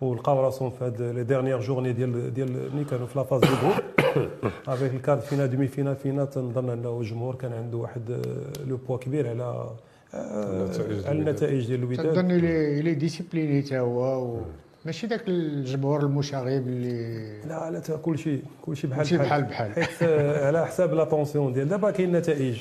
[0.00, 3.46] ولقاو راسهم في هاد les dernières journées ديال ديال ملي كانوا في la phase de
[3.46, 4.28] groupes
[4.68, 8.22] avec ال quart de finale, demi-finale, finale تنظن أنه الجمهور كان عنده واحد
[8.66, 9.70] le poids كبير على
[10.14, 12.12] آه، النتائج على ديال النتائج ديال الوداد.
[12.12, 14.36] تنظن il est il est discipliné تا هو
[14.84, 18.98] ماشي ذاك الجمهور المشاغب اللي لا لا تا كل شيء كل شيء بحال.
[18.98, 19.72] ماشي بحال بحال.
[19.72, 22.60] حيت آه، على حساب l'attention ديال دابا كاين نتائج.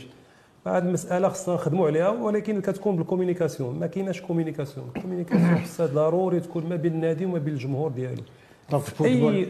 [0.68, 3.80] هذه المسألة خصنا نخدموا عليها ولكن كتكون بال communication.
[3.80, 4.92] ما كايناش communication.
[4.96, 8.22] ال communication خصها ضروري تكون ما بين النادي وما بين الجمهور ديالو.
[8.74, 9.48] ال football أي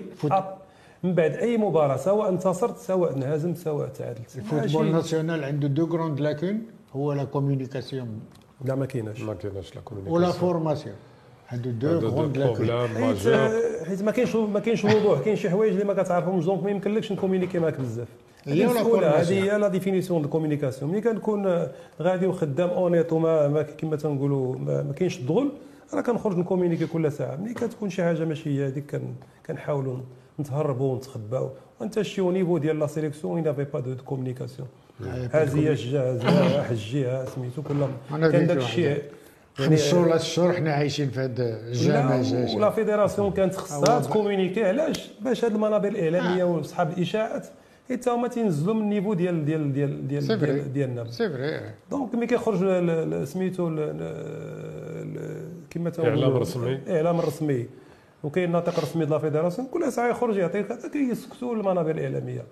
[1.04, 5.86] من بعد أي مباراة سواء انتصرت سواء انهزمت سواء تعادلت ال football national عنده deux
[5.86, 6.62] grandes lacunes
[6.94, 8.20] هو la communication
[8.66, 9.22] لا ما كايناش.
[9.22, 10.96] ما كايناش لا ولا communication formation
[11.52, 12.68] عنده دو هادو دو غروند لاكون
[13.02, 13.50] ماجور
[13.86, 15.20] حيت ما كاينش ما كاينش وضوح.
[15.20, 18.08] كاين شي حوايج اللي ما كتعرفهمش donc ما يمكنلكش نكومينيكي معاك بزاف.
[18.54, 23.48] هي هذه ولا هي la définition de communication ملي كنكون آه، غادي وخدام honnête وما
[23.48, 25.52] ما كما تنقولوا ما, كاينش الدغل
[25.94, 27.36] راه كنخرج نكومينيكي كل ساعة.
[27.36, 29.14] ملي كتكون شي حاجة ماشي هي هذيك كن-
[29.48, 29.98] كنحاولوا
[30.40, 31.50] نتهربوا ونتخباو.
[31.82, 34.66] وأنت شي niveau ديال la sélection il n'avait pas de communication.
[35.32, 37.76] هذه هي الجهة حجي ها سميتو كل
[38.10, 38.58] كان داك واحد.
[38.58, 39.02] الشيء
[39.56, 42.22] خمس شهور ولا ست شهور حنا عايشين في هذا الجامعة
[42.56, 47.48] ولا fédération كانت خصها تcommuniquer علاش؟ باش هاد المنابر الإعلامية واصحاب الإشاعات
[47.92, 50.54] حتى هما تينزلوا من ال niveau ديال ديال ديال ديال c'est vrai.
[50.54, 52.58] ديال- ديالنا c'est vrai donc ملي كيخرج
[53.24, 53.66] سميتو
[55.70, 56.80] كما تنقولوا إعلام رسمي.
[56.90, 57.66] اعلام رسمي
[58.24, 62.46] وكاين ناطق رسمي ديال la fédération كل ساعه يخرج يعطيك هذا كيسكتوا المنابر الاعلاميه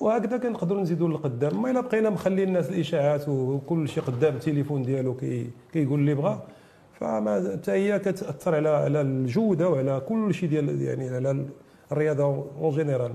[0.00, 5.14] وهكذا كنقدروا نزيدوا للقدام ما الا بقينا مخلين الناس الاشاعات وكل شيء قدام التليفون ديالو
[5.16, 6.46] كي كيقول اللي بغا
[7.00, 11.44] فما حتى هي كتاثر على على الجوده وعلى كل شيء ديال يعني على
[11.92, 12.24] الرياضه
[12.60, 13.12] en général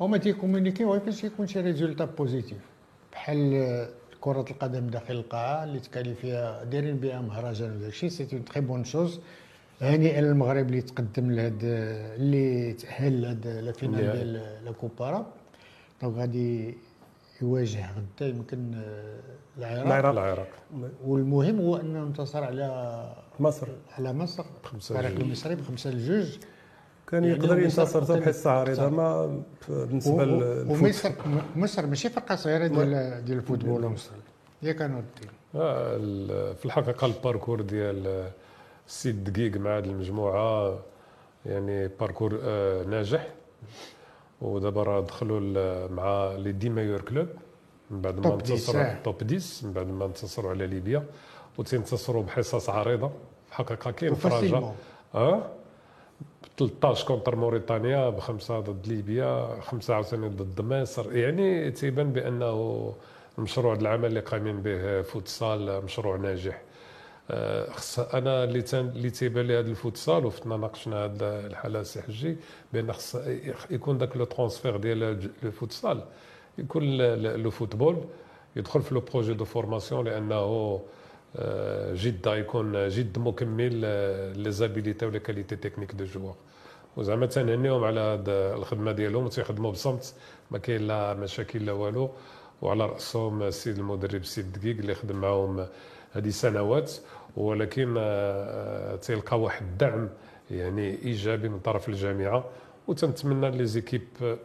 [0.00, 2.58] هما تيcommuniquerو غير فاش يكون شي résultat positif.
[3.12, 3.88] بحال
[4.20, 8.60] كرة القدم داخل القاعة اللي تكالي فيها دايرين بها مهرجان وداك الشيء c'est une très
[8.60, 9.20] bonne chose
[9.80, 13.96] هنيئا للمغرب اللي تقدم لهاد اللي تأهل لهاد la finale.
[14.12, 14.32] ديال
[14.64, 15.26] la Coupe arabe
[16.02, 16.74] donc غادي
[17.42, 19.20] يواجه غدا يمكن آه،
[19.58, 19.86] العراق.
[19.86, 20.10] العراق.
[20.12, 20.48] العراق.
[21.04, 22.66] والمهم هو أنه انتصر على
[23.40, 23.68] مصر.
[23.98, 24.44] على مصر.
[24.74, 25.20] الفريق.
[25.20, 26.36] المصري بخمسة لجوج.
[27.06, 30.14] كان يعني يقدر ينتصر بحصص عريضه ما بالنسبة
[30.68, 31.10] ومصر
[31.56, 34.16] مصر ماشي فرقه صغيره ديال ديال الفوتبول المصري
[34.62, 35.30] هي كانوا الدين.
[35.54, 38.30] آه، في الحقيقة الباركور ديال آه،
[38.86, 40.78] السيد دقيق مع هذه المجموعة
[41.46, 43.28] يعني باركور آه، ناجح.
[44.40, 47.28] ودابا راه دخلوا مع لي دي مايور كلوب.
[47.90, 49.02] من بعد ما توب 10 انتصروا آه.
[49.04, 51.04] توب 10 من بعد ما انتصروا على ليبيا.
[51.58, 53.08] وتنتصروا بحصص عريضة.
[53.08, 54.74] في الحقيقة كاين وفاسيلمون
[55.14, 55.42] آه؟
[56.58, 61.16] 13 contre موريتانيا بخمسة ضد ليبيا خمسة عاوتاني ضد مصر.
[61.16, 62.92] يعني تيبان بأنه
[63.38, 66.62] المشروع العمل اللي قايمين به futsal مشروع ناجح.
[67.30, 72.02] آه، خص أنا اللي اللي تيبان لي هذا ال futsal وفتنا ناقشنا هذا الحالة سي
[72.02, 72.36] حجي
[72.72, 73.16] بأن خص
[73.70, 76.00] يكون ذاك le transfert ديال le futsal.
[76.58, 77.96] يكون le football
[78.56, 80.80] يدخل في le projet de formation لأنه
[81.36, 83.74] آه، جدا يكون جد مكمل
[84.36, 86.34] les habiletés و les qualités techniques de joueur.
[86.96, 90.14] وزعما تنهنيهم على هاد الخدمة ديالهم وتيخدموا بصمت
[90.50, 92.10] ما كاين لا مشاكل لا والو.
[92.62, 95.66] وعلى رأسهم السيد المدرب السيد دكيك اللي خدم معاهم
[96.12, 96.92] هذه سنوات.
[97.36, 100.08] ولكن آه، تيلقى واحد الدعم
[100.50, 102.44] يعني إيجابي من طرف الجامعة.
[102.88, 104.02] وتنتمنى les équipes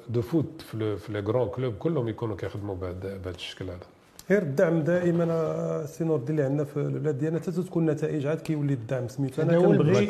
[0.09, 3.98] de foot في les grands clubs كلهم يكونوا كيخدموا بهذا الشكل هذا.
[4.31, 8.27] غير الدعم دائما آه، سي نور الدين اللي عندنا في البلاد ديالنا حتى تكون النتائج
[8.27, 9.07] عاد كيولي الدعم.
[9.07, 10.05] سميتو أنا كنبغي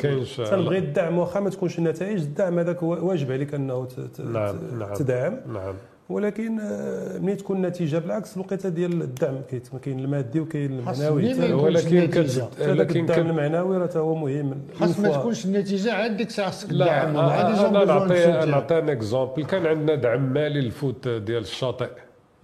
[0.50, 4.94] تنبغي الدعم واخا ما تكونش النتائج الدعم هذاك واجب عليك أنه ت- ت- نعم، نعم.
[4.94, 5.34] تدعم.
[5.52, 5.74] نعم.
[6.08, 11.52] ولكن آه، ملي تكون النتيجة بالعكس الوقيتة ديال الدعم كيت- كاين المادي وكاين المعنوي.
[11.54, 12.40] ولكن النتيجة.
[12.40, 14.54] كت- حتى ذاك لكن الدعم كت- المعنوي راه هو مهم.
[14.74, 19.44] خاص ما تكونش النتيجة عاد ديك الساعة خصك تدعم آه، أنا نعطي نعطي un exemple
[19.44, 21.88] كان عندنا دعم مالي لل foot ديال الشاطئ.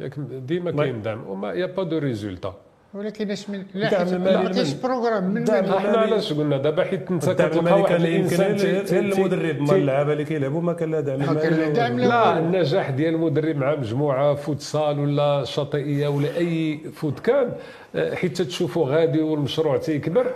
[0.00, 0.14] ياك
[0.48, 2.54] ديما كاين دعم وما y a pas de résultat.
[2.94, 4.10] ولكن اش من لا كاينش
[4.74, 9.66] من- programme من إحنا علاش قلنا؟ دابا حيت انت كتلقى واحد الإنسان غير المدرب مع
[9.66, 14.98] تي- اللعابه اللي كيلعبوا ما كان لا دعم لا النجاح ديال المدرب مع مجموعة futsal
[15.00, 17.52] ولا شاطئية ولا أي foot كان
[18.14, 20.26] حيت تشوفوا غادي والمشروع تيكبر.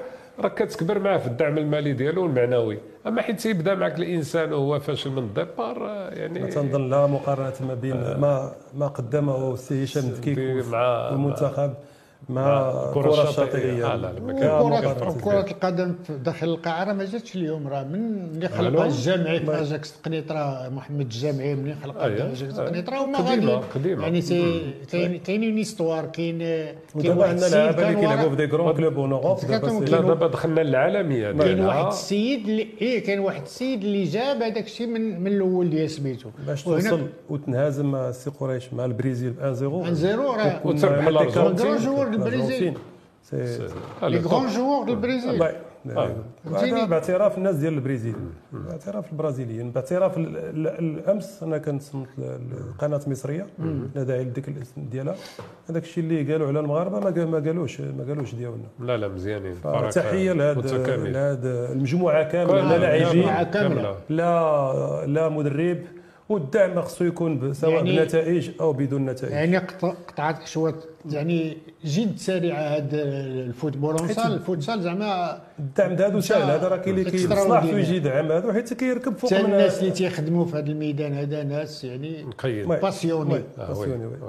[0.41, 2.79] راك كتكبر معاه في الدعم المالي ديالو والمعنوي.
[3.07, 7.53] أما حيت تيبدا معك الإنسان وهو فاشل من ال départ آه، يعني تنظن لا مقارنة
[7.69, 11.75] ما بين ما ما قدمه السي هشام دكيك دي مع- والمنتخب
[12.29, 13.97] مع الكرة الكرة الشاطئية الشاطئية.
[13.97, 15.11] لا، لا،.
[15.25, 17.95] كرة القدم في داخل القاعة راه ما جاتش اليوم راه من
[18.35, 18.83] اللي خلق معلوم.
[18.87, 22.33] الجامعي في أجاكس قنيطرة محمد الجامعي منين خلق أيوة.
[22.33, 24.03] أجاكس وما قديمة، غادي قديمة.
[24.03, 24.21] يعني
[24.93, 26.39] كاين كاين اون استوار كاين
[27.03, 30.27] كاين واحد السيد اللي كان كيلعبوا في دي كرون كلوب اون اوروب لا كاين- دابا
[30.27, 31.61] دخلنا للعالميه كاين.
[31.61, 35.91] واحد السيد اللي إيه كاين واحد السيد اللي جاب هذاك الشيء من من الأول ديال
[35.91, 42.10] سميتو باش توصل وتنهزم مع السي قريش مع البرازيل 1 0 1-0 راه وتربح الأرجنتين.
[42.11, 42.75] Du Brésil.
[43.23, 43.69] c'est
[44.03, 44.95] les grands joueurs de
[45.99, 46.11] آه.
[46.75, 48.15] هذا؟ باعتراف الناس ديال البرازيل
[48.53, 50.69] باعتراف البرازيليين باعتراف ال- ال-
[50.99, 53.47] الامس أنا كنت صمت القناه مصريه
[53.95, 55.15] لا داعي لذكر الاسم ديالها
[55.71, 59.09] هذاك الشيء اللي قالوا على المغاربه ما قال- ما قالوش ما قالوش ديالنا لا لا
[59.09, 59.55] مزيانين
[59.91, 60.33] تحيه.
[61.13, 63.29] لهاد المجموعه كامله لا لاعبين.
[64.09, 65.79] لا لا مدرب
[66.31, 69.33] والدعم خصو يكون سواء يعني- بنتائج أو بدون نتائج.
[69.33, 70.75] يعني قط- قطعت شوط
[71.11, 73.97] يعني جد سريعه هذا ال football.
[74.27, 77.65] الفوتسال زعما الدعم هذا سهل هذا راه كاين اللي كيصلح extraordinaire.
[77.75, 81.85] يجي يدعم هذا حيت كيركب فوق من الناس اللي تيخدموا في هذا الميدان هذا ناس
[81.85, 82.27] يعني.
[82.67, 83.43] passionnés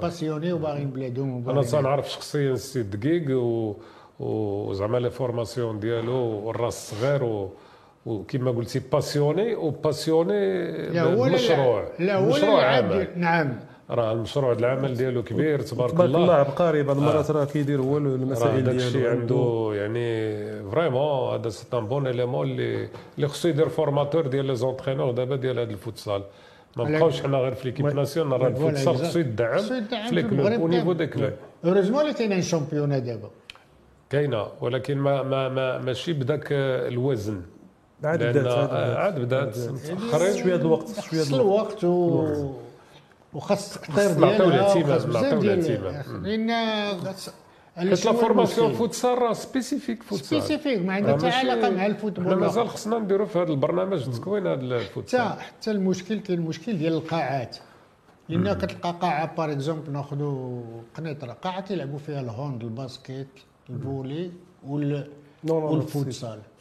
[0.02, 3.22] passionnés، وباغيين بلادهم أنا تنعرف شخصيا السي دقيق
[4.20, 7.50] وزعما les formations ديالو والراس صغير و
[8.06, 11.26] وكما قلتي passionné و passionné لا هو
[11.98, 13.56] لا هو مشروع لا عمل لعب
[13.90, 17.96] راه المشروع العمل ديالو كبير تبارك تبارك الله الله عبقري بعض المرات راه كيدير هو
[17.96, 23.28] راه المسائل داك الشيء ديالو عنده يعني vraiment هذا c'est un bon élément اللي اللي
[23.28, 26.22] خصو يدير formateur ديال les entraîneurs دابا ديال هذا الفوتسال
[26.76, 27.86] ما بقاوش حنا غير في l'équipe.
[27.86, 28.96] nationale راه الفوتسال.
[28.96, 30.92] خصو يدعم في les clubs au niveau.
[30.92, 31.32] des clubs
[31.64, 33.30] heureusement اللي كاينين championnat دابا
[34.10, 37.42] كاينة ولكن ما ما ما ماشي بداك الوزن
[38.04, 42.52] عاد لأن بدأت آه، عاد بدأت متاخرين شوية د الوقت شوية خص د الوقت و
[43.34, 46.26] وخاص ديالها ديال الاهتمام.
[46.26, 46.50] لأن
[47.76, 50.42] حيت la formation futsal راه spécifique futsal.
[50.42, 52.34] spécifique ما عندها حتى علاقة مع ال football.
[52.34, 55.20] مازال خصنا نديرو في هذا البرنامج تكوين هذا الفوتسال.
[55.20, 57.56] حتى حتى المشكل كاين المشكل ديال القاعات.
[58.28, 60.62] لأن كتلقى قاعة par exemple ناخذوا
[60.96, 63.28] قنيطره قاعة تيلعبوا فيها ال hand ال basket
[63.70, 64.30] ال volley
[64.68, 65.08] وال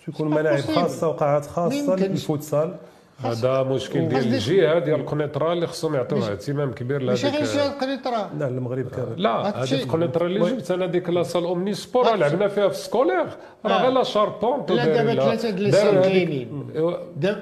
[0.08, 0.60] والفوتسال يكون ملاعب.
[0.60, 1.96] خاصة وقاعات خاصة.
[1.96, 2.76] للفوتسال
[3.24, 7.74] هذا مشكل ديال الجهة ديال القنيطرة اللي خصهم يعطيوها اهتمام كبير ماشي غير شي لهذيك
[7.82, 10.40] قنيطره لا المغرب كامل لا هذيك القنيطرة اللي.
[10.52, 13.26] جبت أنا ديك la salle omnisports لعبنا فيها في ال scolaire
[13.66, 13.82] راه آه.
[13.82, 16.68] غير la charpente لا، دابا ثلاثة د les salles كاينين.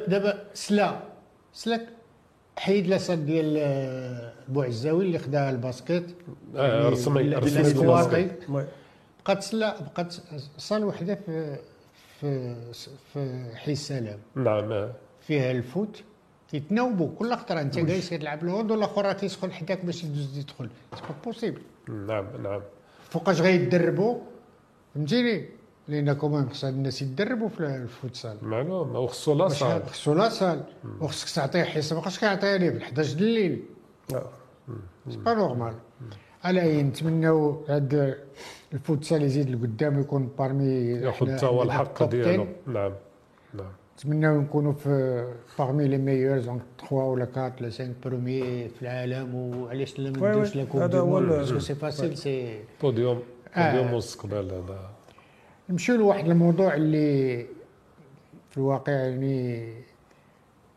[0.07, 0.99] دابا سلا
[1.53, 1.79] سلا
[2.57, 6.05] حيد la salle ديال آه، بوعزاوي اللي خداها ال basket
[6.55, 8.29] آه، رسمي رسمي.
[9.25, 10.15] بقات سلا بقات
[10.57, 11.57] salle وحدة في
[12.21, 12.55] في
[13.13, 14.89] في حي السلام نعم.
[15.21, 16.03] فيها ال foot
[16.51, 20.69] كيتناوبوا كل خطرة أنت جالس تلعب ال hand والاخر راه كيسخن حداك باش يدوز يدخل
[20.95, 22.61] c'est pas possible نعم نعم.
[23.09, 24.17] فوقاش غيدربوا
[24.95, 25.49] فهمتيني؟
[25.87, 30.63] لأن كومان خص الناس يتدربوا في الفوتسال معلوم وخصو la salle خصو لا salle
[31.01, 33.63] وخصك تعطيه حصه ما بقاش كيعطيها ليه في 11 د الليل.
[35.09, 35.73] c'est pas normal
[36.43, 38.17] على أي نتمناو هاد
[38.73, 42.47] الفوتسال يزيد لقدام ويكون parmi ياخذ حتى هو الحق ديالو.
[42.67, 42.91] نعم.
[43.53, 43.71] نعم.
[43.97, 45.25] نتمناو نكونوا في
[45.59, 49.35] parmi les meilleurs en 3 ولا 4 ولا 5 premiers في العالم.
[49.35, 50.61] وعلاش لا ما ندوش oui.
[50.61, 53.23] la coupe هذا du هو monde c'est facile c'est podium.
[53.57, 54.89] بوديوم مستقبل هذا.
[55.69, 57.45] نمشيو لواحد الموضوع اللي
[58.49, 59.73] في الواقع يعني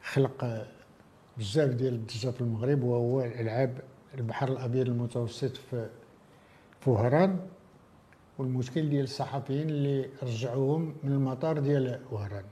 [0.03, 0.67] خلق
[1.39, 3.79] بزاف ديال الضجه في المغرب وهو الالعاب
[4.19, 5.87] البحر الأبيض المتوسط في
[6.81, 7.39] في وهران.
[8.39, 12.45] والمشكل ديال الصحفيين اللي رجعوهم من المطار ديال وهران.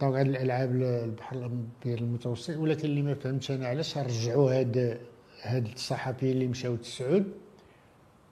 [0.00, 5.00] طبعا الألعاب البحر الأبيض المتوسط ولكن اللي ما فهمتش أنا علاش رجعوا هاد
[5.42, 7.32] هاد الصحفيين اللي مشاو تسعود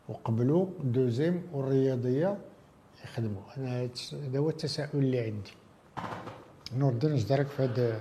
[0.09, 2.39] وقبلوا دوزيم والرياضية
[3.05, 3.43] يخدموا.
[3.57, 5.53] أنا هذا هو التساؤل اللي عندي.
[7.15, 8.01] اش دارك في هذا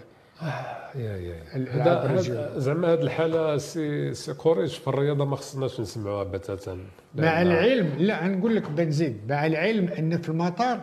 [2.58, 6.78] زعما هذه الحالة سي سي قريش في الرياضة ما خصناش نسمعوها بتاتا.
[7.15, 10.82] مع العلم لا نقول لك بنزيد مع العلم أن في المطار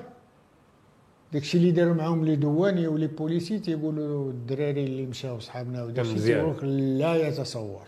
[1.32, 6.14] داكشي اللي داروا معاهم les douaniers و les policiers تيقولوا الدراري اللي مشاو صحابنا وداكشي
[6.14, 6.54] مزيان.
[6.54, 7.86] تيقول لا يتصور.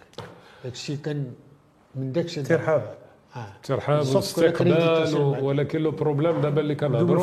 [0.64, 1.32] داكشي كان
[1.94, 2.94] من داكشي ترحاب.
[3.62, 5.44] ترحاب واستقبال.
[5.44, 7.22] ولكن لو بروبليم دابا اللي كنهضروا.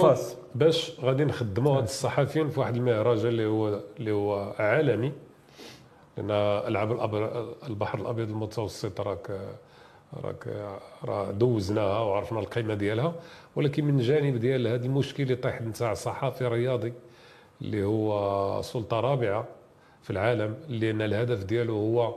[0.55, 5.11] باش غادي نخدموا هاد الصحفيين في واحد المهرجان اللي هو اللي هو عالمي
[6.17, 6.31] لأن
[6.67, 6.91] العاب
[7.67, 9.39] البحر الأبيض المتوسط راك
[10.23, 10.47] راك
[11.05, 13.13] راه دوزناها وعرفنا القيمة ديالها
[13.55, 16.93] ولكن من جانب ديال هذا المشكل اللي طيح نتاع صحفي رياضي
[17.61, 19.47] اللي هو سلطة رابعة
[20.03, 22.15] في العالم لأن الهدف ديالو هو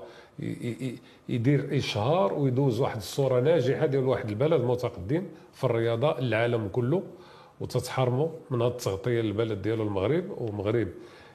[1.29, 7.03] يدير إشهار ويدوز واحد الصورة ناجحة ديال واحد البلد متقدم في الرياضة العالم كله
[7.61, 10.89] وتتحرموا من هذه التغطية للبلد ديالو المغرب والمغرب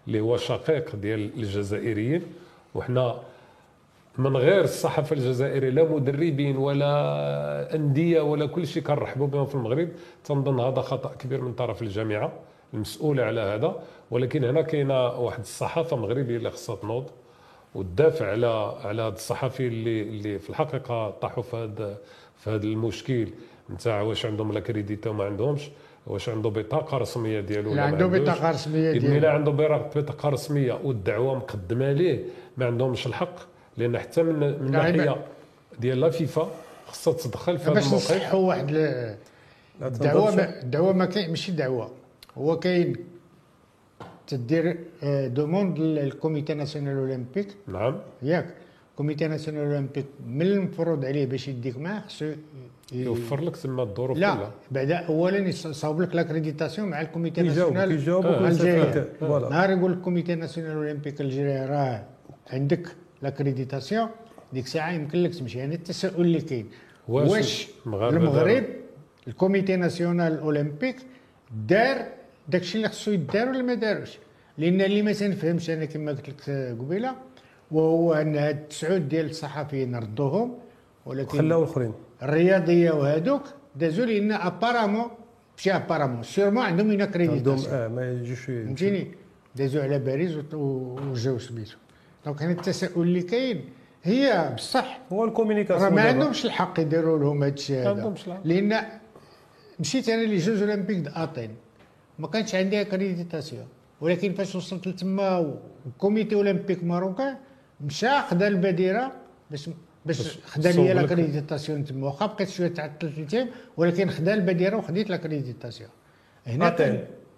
[0.07, 2.23] اللي هو شقيق ديال الجزائريين.
[2.75, 3.15] وحنا
[4.17, 9.89] من غير الصحافة الجزائرية لا مدربين ولا أندية ولا كل شيء كنرحبوا بهم في المغرب.
[10.23, 12.31] تنظن هذا خطأ كبير من طرف الجامعة
[12.73, 13.83] المسؤولة على هذا.
[14.11, 17.09] ولكن هنا كاينة واحد الصحافة مغربية اللي خصها تنوض.
[17.75, 21.97] وتدافع على على هاد الصحفي اللي اللي في الحقيقة طاحوا في هذا
[22.37, 23.27] في هذا المشكل.
[23.73, 25.69] نتاع واش عندهم l'accrédita وما عندهمش
[26.07, 28.05] واش عنده بطاقة رسمية ديالو ولا ما عنده.
[28.19, 29.17] بطاقة رسمية ديالو.
[29.17, 32.23] الا عنده بطاقة رسمية والدعوة مقدمة ليه.
[32.57, 33.35] ما عندهمش الحق
[33.77, 35.25] لأن حتى من من لا، ناحية
[35.79, 36.49] ديال la FIFA
[36.87, 38.11] خصها تدخل في هذا باش الموقف.
[38.11, 39.15] نصحوا واحد ال-
[39.81, 41.91] لا الدعوة الدعوة ما كاين ماشي دعوه
[42.37, 42.95] هو كاين
[44.29, 44.65] تدير
[45.37, 47.95] demande لل comité national olympique نعم.
[48.21, 48.47] ياك
[48.91, 52.25] ال comité national olympique من المفروض عليه باش يديك معاه خصو
[52.93, 57.99] يوفر لك تما الظروف لا بعدا اولا يصاوب لك l'accréditation مع ال comité national
[59.19, 59.49] voilà.
[59.49, 62.05] نهار يقول ال comité national olympique الجزائري راه
[62.49, 62.87] عندك
[63.21, 64.09] l'accréditation
[64.53, 65.59] ديك الساعة يمكن لك تمشي.
[65.59, 66.67] يعني التساؤل اللي كاين.
[67.07, 68.65] واش؟ المغرب
[69.27, 70.95] ال comité national olympique
[71.67, 72.05] دار
[72.49, 74.17] داكشي اللي خصو يدار ولا ما داروش
[74.57, 77.15] لأن اللي ما تنفهمش أنا كما قلت لك قبيلة
[77.71, 80.57] وهو أن هاد التسعود ديال الصحفيين ردوهم
[81.05, 81.93] ولكن خلاو الاخرين
[82.23, 83.43] الرياضية وهذوك
[83.75, 85.07] دازوا لأن apparemment
[85.57, 89.07] ماشي apparemment sûrement عندهم une عندهم accréditation آه ما يجوش فهمتيني؟
[89.55, 91.77] دازوا على باريس وجاو سميتو.
[92.25, 93.65] donc هنا التساؤل اللي كاين
[94.03, 96.01] هي بصح هو ال communication راه ما.
[96.01, 98.41] عندهمش الحق يديروا لهم هذا الشيء ما هذا.
[98.43, 98.83] لأن
[99.79, 101.55] مشيت أنا les jeux olympiques د Athènes
[102.19, 103.67] ما كانش عندي accréditation
[104.01, 105.37] ولكن فاش وصلت لتما
[105.85, 107.37] وال comité olympique marocain
[107.81, 109.11] مشى خدا البديره
[109.51, 109.69] باش
[110.05, 111.01] باش خدا صوب لي لك.
[111.01, 112.05] l'accréditation تما.
[112.07, 115.89] واخا بقيت شوية تعطلت الأيام ولكن خدا البديره وخديت l'accréditation
[116.47, 116.67] هنا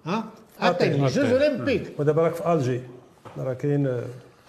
[0.06, 0.26] ها؟
[0.60, 1.20] اتين جوز.
[1.20, 2.00] أولمبيك.
[2.00, 2.82] ودابا راك في ألجي.
[3.38, 4.02] راه كاين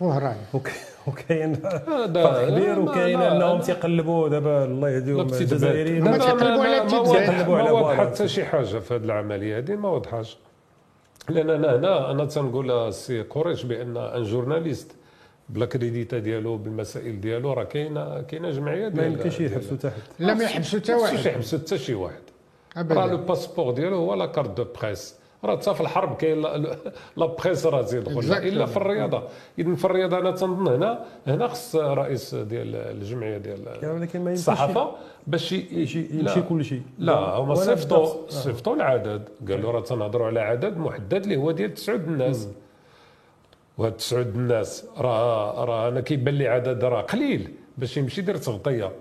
[0.03, 0.71] فهران وك-
[1.07, 6.07] وكاين ما- وكاين ما- انهم تيقلبوا دابا الله يهديهم الجزائريين.
[6.07, 6.19] هما.
[6.19, 6.89] تيقلبوا على ما- ما.
[7.13, 8.11] تيقلبوا على ما واضح بوالا.
[8.11, 10.37] حتى شي حاجة في هذه العملية هذه ما واضحاش
[11.29, 14.91] لأن أنا هنا أنا تنقول سي قريش بأن أن جورناليست
[15.49, 19.93] بالاكريديتا ديالو بالمسائل ديالو راه كاينة كاينة جمعية ما ديال يمكنش ديال- يحبسوا تحت.
[20.19, 21.27] لا ما يحبسوا حتى ما واحد.
[21.27, 22.23] يحبسوا حتى شي واحد.
[22.77, 25.14] راه le passeport ديالو هو la carte de presse
[25.45, 29.22] راه حتى في الحرب كاين la- presse راه تيدخل إلا في الرياضة.
[29.59, 33.61] اذا في الرياضة أنا تنظن هنا هنا خص رئيس ديال الجمعية ديال
[34.32, 34.90] الصحافة
[35.26, 36.82] باش يمشي كل شيء.
[36.99, 38.07] لا هما صيفطوا.
[38.07, 38.28] آه.
[38.28, 39.28] صيفطوا العدد.
[39.49, 42.49] قالوا راه تنهضروا على عدد محدد اللي هو ديال تسعود الناس.
[43.78, 48.93] وهاد تسعود الناس راه راه أنا كيبان لي عدد راه قليل باش يمشي يدير تغطية.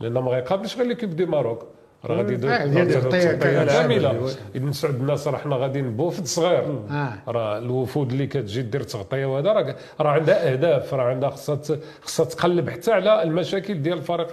[0.00, 1.66] لأن ما غيقابلش غير l'équipe du Maroc.
[2.04, 3.34] راه غادي يدير آه،.
[3.64, 4.30] كاملة.
[4.54, 6.64] اذا تسعود الناس راه حنا غادي بوفد صغير.
[6.90, 7.12] آه.
[7.28, 10.94] راه الوفود اللي كتجي دير تغطية وهذا راه راه عندها أهداف.
[10.94, 11.58] راه عندها خصها
[12.02, 14.28] خصها تقلب حتى على المشاكل ديال الفريق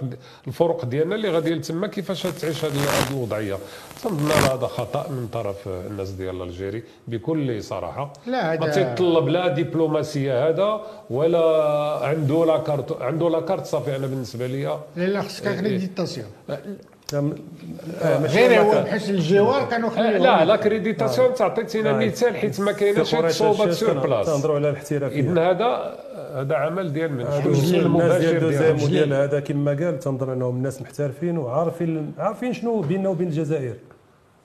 [0.46, 3.56] الفروق ديالنا اللي غادي تما كيفاش تعيش هذه الوضعية.
[4.02, 8.12] تنظن هذا خطأ من طرف الناس ديال الجيري بكل صراحة.
[8.26, 11.40] لا، ما هذا- تيطلب la diplomatie هذا ولا
[12.02, 13.96] عنده لا كارت عنده لا كارت صافي.
[13.96, 16.62] أنا بالنسبة لي لا خصك اكريديتاسيون ماشي
[18.04, 18.82] غير هو.
[18.82, 22.06] بحيث الجوار كانوا آه، خليوهم لا لاكريديتاسيون تعطيتينا آه.
[22.06, 25.32] مثال حيت ما كايناش في قريش صوبات الشاش سور بلاص تنهضروا على الاحترافية.
[25.32, 25.98] اذا هذا
[26.34, 28.82] هذا عمل ديال من الناس ديال دوزيام.
[28.82, 33.74] وديال هذا كما قال تنظن انهم الناس محترفين وعارفين عارفين شنو بيننا وبين الجزائر.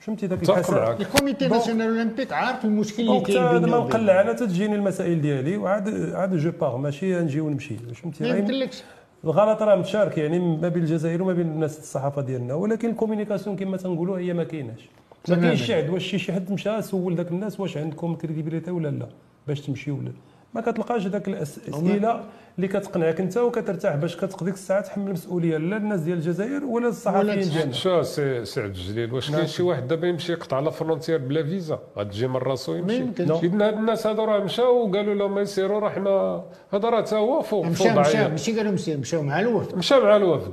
[0.00, 1.00] فهمتي ذاك معك.
[1.00, 6.14] الكوميتي ناسيونال اولمبيك عارف المشكل اللي كاين بيننا ما نقلع أنا تتجيني المسائل ديالي وعاد
[6.14, 7.76] عاد je pars ماشي نجي ونمشي.
[8.02, 8.82] فهمتي ما يمكنلكش.
[9.24, 13.56] الغلط راه متشارك يعني ما بين الجزائر وما بين الناس الصحافة ديالنا ولكن ال communication
[13.56, 14.88] كما تنقولوا هي ما كايناش
[15.28, 15.36] ما.
[15.42, 19.08] كاينش واش شي حد مشى سول ذاك الناس واش عندكم crédibilité ولا لا
[19.48, 20.12] باش تمشي ولا
[20.56, 22.24] ما كتلقاش ذاك الأسئلة
[22.56, 27.40] اللي كتقنعك انت وكترتاح باش كتقضيك الساعة تحمل المسؤولية لا الناس ديال الجزائر ولا الصحفيين
[27.40, 27.72] ديالنا.
[27.72, 31.42] شو سي سي عبد الجليل واش كاين شي واحد دابا يمشي يقطع la frontière بلا
[31.42, 33.04] فيزا؟ غتجي من راسو يمشي.
[33.20, 33.38] non.
[33.38, 37.16] اذا هاد الناس هادو راه مشاو وقالوا لهم ما يسيروا راه حنا هذا راه تا
[37.16, 38.28] هو فوق مشى فوق مشى.
[38.28, 39.76] ماشي قالوا مشى مشاو مع الوفد.
[39.76, 40.52] مشى مع الوفد.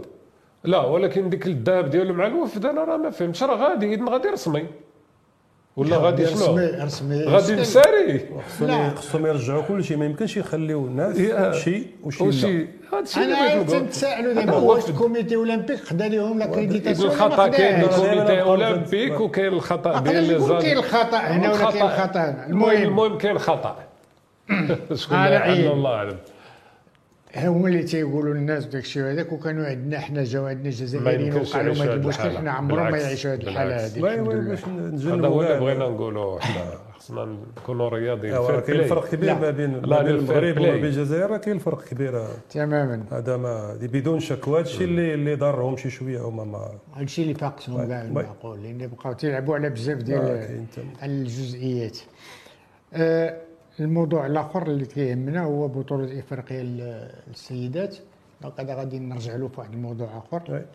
[0.63, 4.27] لا ولكن ديك الذهاب ديالو مع الوفد أنا راه ما فهمتش راه غادي اذا غادي
[4.27, 4.65] رسمي
[5.77, 8.89] ولا غادي شنو رسمي رسمي غادي مساري خصهم لا.
[8.89, 11.17] خصهم يرجعوا كل شيء ما يمكنش يخليو الناس
[11.63, 12.29] شيء وشي لا.
[12.29, 13.79] وشي هذا الشيء اللي أنا بغيت نقول.
[13.79, 14.89] تنتسائلوا دابا هذا هو واش.
[14.89, 20.39] الكوميتي أولمبيك؟ خدا لهم ولا ما الخطا كاين الكوميتي أنا أولمبيك وكاين الخطأ ديال لي
[20.39, 22.71] زاد- كاين الخطا هنا ولا كاين الخطا المهم.
[22.71, 23.75] المهم كاين خطأ.
[24.93, 26.17] شكون الله أعلم.
[27.37, 31.51] هما اللي تيقولوا للناس داك الشيء هذاك وكانوا عندنا حنا جاو عندنا ما جزائريين يمكنش
[31.51, 32.37] وقع لهم هذا المشكل.
[32.37, 33.85] حنا عمرهم ما يعيشوا هذه الحالة.
[33.85, 34.65] هذه باش
[35.05, 36.65] هذا هو اللي بغينا نقولوا حنا
[36.97, 38.87] خصنا نكونوا رياضيين كاين.
[38.87, 39.35] فرق كبير.
[39.35, 40.75] ما بين المغرب وما.
[40.75, 45.35] بين الجزائر راه كاين فرق كبير تماما هذا ما بدون شك وهذا الشيء اللي اللي
[45.35, 49.69] ضرهم شي شوية هما ما هذا الشيء اللي فاقسهم كاع المعقول لأن بقاو تيلعبوا على
[49.69, 50.65] بزاف ديال.
[51.03, 51.97] الجزئيات
[52.93, 53.37] آه،
[53.79, 57.95] الموضوع الآخر اللي كيهمنا هو بطولة افريقيا للسيدات
[58.41, 60.65] donc هذا غادي نرجع له في واحد الموضوع آخر.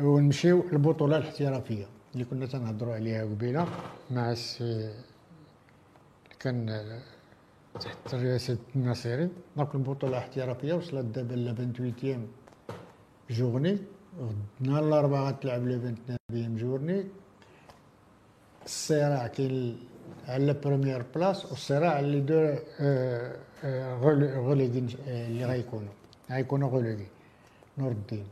[0.00, 3.66] ونمشيو للبطوله الاحترافية اللي كنا تنهضروا عليها قبيلة
[4.10, 4.94] مع السي
[6.40, 6.56] كان
[7.80, 9.28] تحت رئاسة الناصري.
[9.56, 12.28] دونك البطولة الاحترافية وصلت دابا ل 28
[13.30, 13.78] جورني
[14.60, 17.04] نهار الاربعاء غتلعب لو 29 journée
[18.64, 19.78] الصراع كاين
[20.28, 22.54] على première place والصراع على les deux
[24.02, 25.88] rel- relégués آه، اللي غيكونوا
[26.30, 27.06] غيكونوا غوليغي
[27.78, 28.24] نور الدين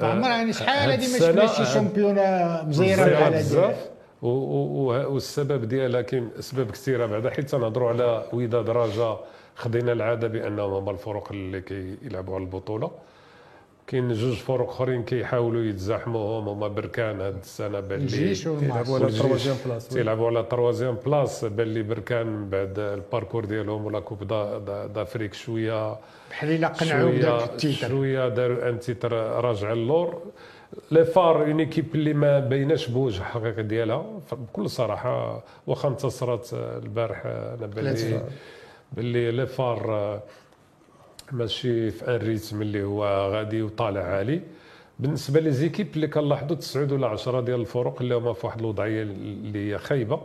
[0.00, 3.90] فعمرها يعني شحال هذه ما السنة شفنا شي championnat مزيره بحال هذه بزاف
[4.22, 9.24] والسبب ديالها كاين اسباب كثيره بعدا حيت تنهضروا على وداد رجاء
[9.56, 12.90] خدينا العاده بانهم هما الفرق اللي كيلعبوا على البطوله
[13.86, 19.06] كاين جوج فرق اخرين كيحاولوا يتزاحموا هما بركان هاد السنة بان لي كيلعبوا على
[19.66, 19.98] place oui.
[19.98, 24.58] تيلعبوا على troisième place بان لي بركان بعد ال parcours ديالهم و la coupe d'A-
[24.58, 25.96] d'A- d'Afrique شوية.
[26.30, 27.88] بحال إلا قنعوا بداك ال titre.
[27.88, 30.22] شوية داروا un titre راجع اللور.
[30.90, 34.20] les FAR une équipe اللي ما بايناش بوجه حقيقي ديالها.
[34.32, 38.22] بكل صراحة واخا انتصرت البارح أنا بان لي.
[38.92, 40.22] باللي لي فار آه،
[41.32, 44.42] ماشي في ان ريتم اللي هو غادي وطالع عالي.
[44.98, 49.02] بالنسبة لي زيكيب اللي كنلاحظوا تسعود ولا 10 ديال الفرق اللي هما في واحد الوضعية
[49.02, 50.20] اللي هي خايبة.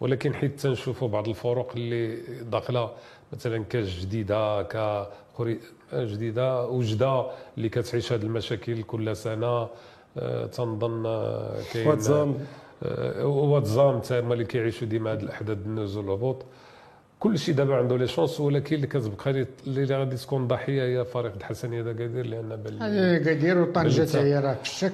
[0.00, 2.90] ولكن حيت تنشوفوا بعض الفرق اللي داخلة
[3.32, 5.06] مثلا كاس جديده ك
[5.94, 7.26] جديدة وجدة
[7.56, 9.68] اللي كتعيش هذه المشاكل كل سنة.
[10.18, 12.38] آه، تنظن آه، كاين واتزام
[12.82, 16.44] آه، واتزام تما اللي كيعيشوا ديما هاد الأحداث النزول والهبوط
[17.20, 21.04] كل شيء دابا عنده les chances ولكن اللي كتبقى لي- اللي غادي تكون ضحية هي
[21.04, 24.92] فريق الحسنيه داكادير لأن بال هذه قدير وطنجة بالنسبة- هي راه في الشك.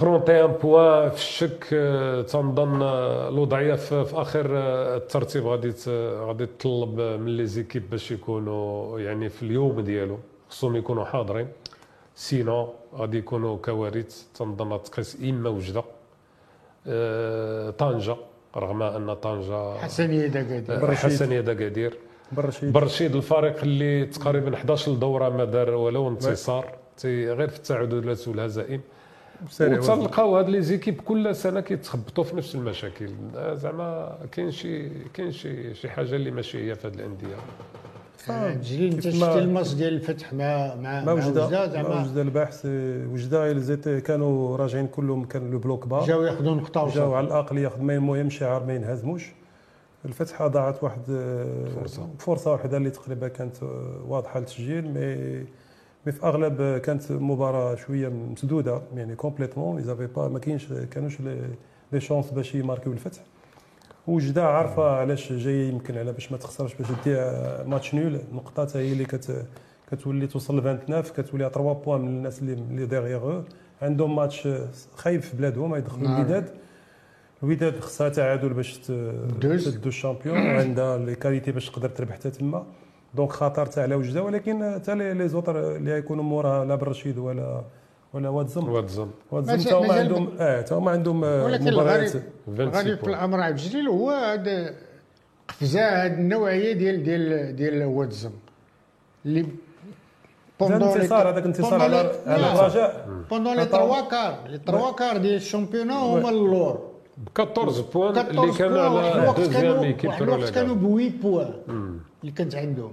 [0.00, 5.72] 31 points في الشك آه، تنظن آه، الوضعية في, في آخر آه، الترتيب غادي
[6.26, 10.18] غادي تطلب من les équipes باش يكونوا يعني في اليوم ديالو.
[10.48, 11.48] خصهم يكونوا حاضرين.
[12.14, 14.26] sinon غادي يكونوا كوارث.
[14.34, 15.82] تنظن تقيس إما وجدة
[17.78, 18.16] طنجة.
[18.56, 20.96] رغم أن طنجه حسنيه داكادير برشيد.
[21.10, 21.98] حسنيه داكادير
[22.32, 22.72] برشيد.
[22.72, 26.74] برشيد الفريق اللي تقريبا 11 دوره ما دار ولو انتصار.
[27.04, 28.80] غير في التعادلات والهزائم.
[29.60, 33.08] وتلقاو هاد les équipes كل سنة كيتخبطوا في نفس المشاكل.
[33.36, 37.36] آه، زعما كاين شي كاين شي شي حاجة اللي ماشي هي في هاد الأندية.
[38.30, 41.72] جليل انت كيف شفتي ما- الماتش ديال الفتح مع مع ما مع وجده وجدة ما
[41.72, 46.54] زعما وجدة البحث آه، وجده زيت كانوا راجعين كلهم كان le bloc bas جاو ياخذوا
[46.54, 49.32] نقطة جاو على الأقل ياخذ ما المهم شعار ما ينهزموش
[50.04, 52.08] الفتحة ضاعت واحد آه، فرصة.
[52.18, 55.46] فرصة واحدة اللي تقريبا كانت آه، واضحة للتسجيل مي
[56.06, 61.18] مي في أغلب آه، كانت مباراة شوية مسدودة يعني complètement ايزافي با ما كاينش كانوش
[61.92, 63.20] les chances باش يماركيو الفتح.
[64.06, 67.18] وجدة عارفة علاش جاية يمكن على باش ما تخسرش باش دير
[67.66, 68.20] match nul.
[68.32, 69.46] نقطة حتى هي اللي كت
[69.92, 73.42] كتولي توصل ل 29 كتولي 3 points من الناس اللي اللي dirigent.
[73.82, 74.48] عندهم ماتش
[74.96, 76.20] خايب في بلادهم يدخلوا نعم.
[76.20, 76.50] الوداد.
[77.42, 78.78] الوداد خصها تعادل باش.
[78.78, 80.36] تدو ال championnat.
[80.46, 82.66] وعندها les qualités باش تقدر تربح حتى تما.
[83.14, 84.22] donc خطر تاع على وجدة.
[84.22, 87.62] ولكن حتى les autres اللي يكونوا موراها لا بالرشيد ولا
[88.14, 91.78] ولا واد زم واد زم مازال- حتى هما عندهم آه حتى هما عندهم ولكن مباريات
[91.78, 93.06] الغريب 26 الغريب في.
[93.10, 94.74] الامر عبد الجليل هو هذا
[95.48, 98.30] قفزة هذه النوعية ديال ديال ديال واد زم
[99.26, 99.46] اللي
[100.62, 101.96] زاد انتصار هذاك انتصار على
[102.26, 103.08] على الرجاء.
[103.30, 106.88] pendant les trois quarts les trois quarts ديال ال championnat هما اللور
[107.18, 110.74] ب 14 points 14 اللي كان point واحد على deuxième كانوا équipe الوقت كانوا كانوا
[110.74, 111.54] ب 8 points
[112.22, 112.92] اللي كانت عندهم.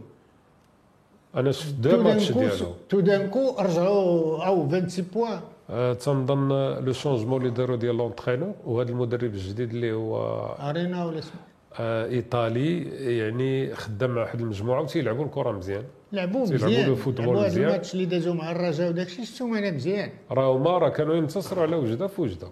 [1.35, 2.65] أنا شفت deux matchs ديالو.
[2.89, 6.49] tout d'un coup رجعوا أو 26 points آه، تنظن
[6.85, 11.31] le changement اللي داروا ديال l'entraîneur وهذا المدرب الجديد اللي هو أرينا ولا اسمه؟
[11.79, 12.83] آه، إيطالي
[13.17, 15.83] يعني خدام مع واحد المجموعة وتيلعبوا الكرة مزيان.
[16.11, 16.87] لعبوا مزيان.
[16.87, 16.95] لعبوا
[17.41, 17.69] هذا مزيان.
[17.69, 20.09] الماتش اللي دازوا مع الرجاء وداك الشيء شفتو أنا مزيان.
[20.31, 22.47] راه هما راه كانوا ينتصروا على وجدة في وجدة.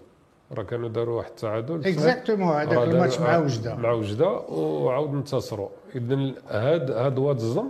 [0.51, 3.75] راه كانوا داروا واحد التعادل exactement هذاك الماتش مع آه، وجدة.
[3.75, 5.69] مع وجدة وعاود انتصروا.
[5.95, 7.68] اذا هاد هاد واد زم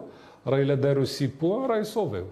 [0.47, 2.25] راه الا داروا 6 points راه يصوفيو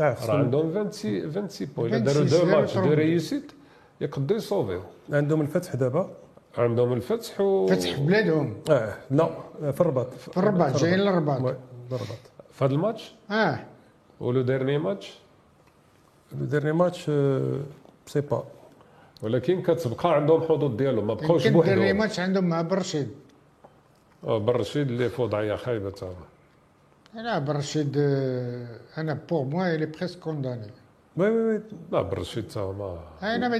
[0.00, 3.52] آه راه عندهم 26 26 points الا داروا 26 deux matchs de réussite
[4.00, 4.80] يقدروا يصوفيو
[5.12, 6.10] عندهم الفتح دابا
[6.58, 9.28] عندهم الفتح و فتح بلادهم آه لا
[9.72, 11.56] في الرباط في الرباط جايين للرباط oui،
[11.90, 12.18] بالرباط
[12.52, 13.58] في هذا الماتش آه
[14.20, 15.18] و le dernier match
[16.32, 17.04] le dernier match
[18.06, 18.44] c'est pas
[19.22, 23.08] ولكن كتبقى عندهم حظوظ ديالهم ما بقاوش بوحدهم ماتش عندهم مع برشيد
[24.24, 26.14] آه، بالرشيد اللي في وضعيه خايبه تا
[27.14, 27.20] هو.
[27.22, 28.66] لا برشيد آه،
[28.98, 30.70] أنا pour moi il est presque condamné
[31.16, 33.56] oui oui oui لا بالرشيد تا هو ما أنا ما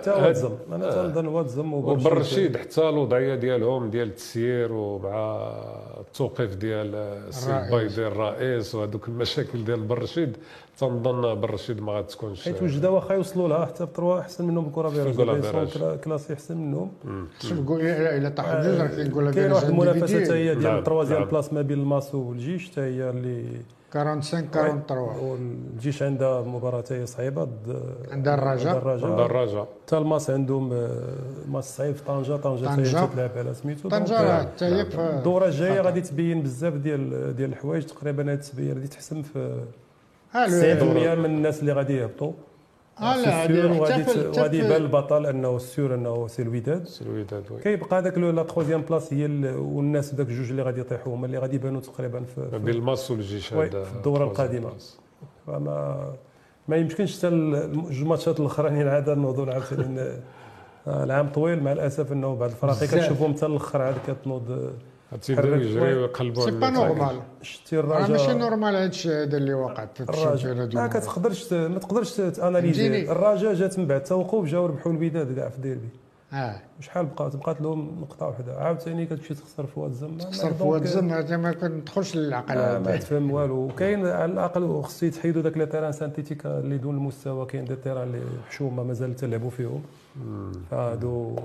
[0.00, 5.52] حتى واتزم أنا تنظن واتزم وبالرشيد حتى الوضعية ديالهم ديال التسيير ومع
[6.00, 7.72] التوقيف ديال السي الرئيس.
[7.72, 10.36] البيضي الرئيس وهذوك المشاكل ديال بالرشيد
[10.78, 15.02] تنظن بالرشيد ما غاتكونش حيت وجده واخا يوصلوا لها حتى بتروا أحسن منهم الكره في
[15.02, 15.78] الكرة فيروس فيروس.
[15.78, 16.90] كلا- كلاسي أحسن منهم
[17.40, 20.78] شوف قول الا طاحوا جوج راه كنقول لك كاين واحد المنافسة حتى هي نعم، ديال
[20.78, 21.30] التروازيام نعم.
[21.30, 23.44] بلاس ما بين الماسو والجيش حتى هي اللي
[23.94, 27.82] 45 43 والجيش عندها مباراة صعيبة ضد
[28.12, 28.78] عندها الرجاء.
[28.78, 29.68] ضد عند الرجاء.
[29.86, 30.88] حتى الماس عندهم آه،
[31.48, 33.88] ماس صعيب في طنجة طنجة؟ تلعب على سميتو.
[33.88, 34.82] طنجة راه حتى هي
[35.16, 39.38] الدوره الجايه غادي تبين بزاف ديال ديال الحوايج تقريبا هاد التبين غادي تحسم في
[40.34, 42.32] آه 90% لو- من الناس اللي غادي يهبطوا.
[43.00, 45.94] لا سي هذه سور حتى وغادي في- ت- حتى وغادي في- يبان البطل أنه سيور
[45.94, 50.50] أنه سي الوداد الوداد وي كيبقى هذاك لا تخوازيام بلاص هي ال- والناس ذاك جوج
[50.50, 54.70] اللي غادي يطيحوا هما اللي غادي يبانوا تقريبا في, بين الماس والجيش في الدورة القادمة.
[55.46, 56.12] فما
[56.68, 57.30] ما يمكنش حتى
[57.72, 60.00] جوج ماتشات الاخرانيين عاد نوضوا عاوتاني
[60.88, 62.84] آه، العام طويل مع الأسف أنه بعض الفرق.
[62.84, 64.72] كتشوفهم حتى الأخر عاد كتنوض
[65.16, 66.70] تيبداو يجريو ويقلبوا c'est pas.
[66.70, 67.20] normal.
[67.42, 70.86] شتي راه ماشي الرجاء normal هذا الشيء هذا اللي وقع الرجاء ما.
[70.86, 75.56] كتقدرش ما تقدرش ت analyser؟ الرجاء جات من بعد توقف جاو ربحوا الوداد كاع في
[75.56, 75.88] الديربي
[76.32, 76.60] آه.
[76.80, 80.18] شحال بقات بقات لهم نقطة واحدة عاوتاني كتمشي تخسر في واد الزم.
[80.18, 82.54] تخسر في واد الزم هذا ما كندخلش للعقل.
[82.54, 82.96] ما, ما.
[82.96, 83.54] تفهم والو.
[83.54, 88.08] وكاين على الأقل خصو يتحيدوا داك les terrains synthétiques اللي دون المستوى كاين des terrains
[88.08, 89.82] اللي حشومة مازال تلعبوا فيهم.
[90.72, 91.36] هادو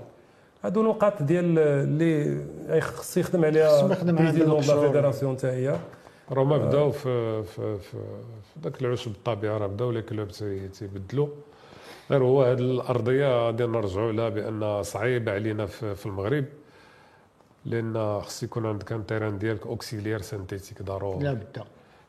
[0.64, 2.42] هادو النقاط ديال اللي
[2.82, 4.88] خص يخدم عليها خصو يخدم عليها président ديال la.
[4.88, 5.76] fédération حتى هي
[6.32, 7.98] راهما بداو في في في,
[8.64, 11.28] ذاك العشب الطبيعه راه بداو les clubs تي- تيبدلوا
[12.12, 16.46] غير هو هذه الأرضية غادي نرجعوا لها بأن صعيب علينا في, في المغرب
[17.66, 21.24] لأن خص يكون عندك ان تيران ديالك اوكسيليير سانتيتيك ضروري.
[21.24, 21.64] لا بدا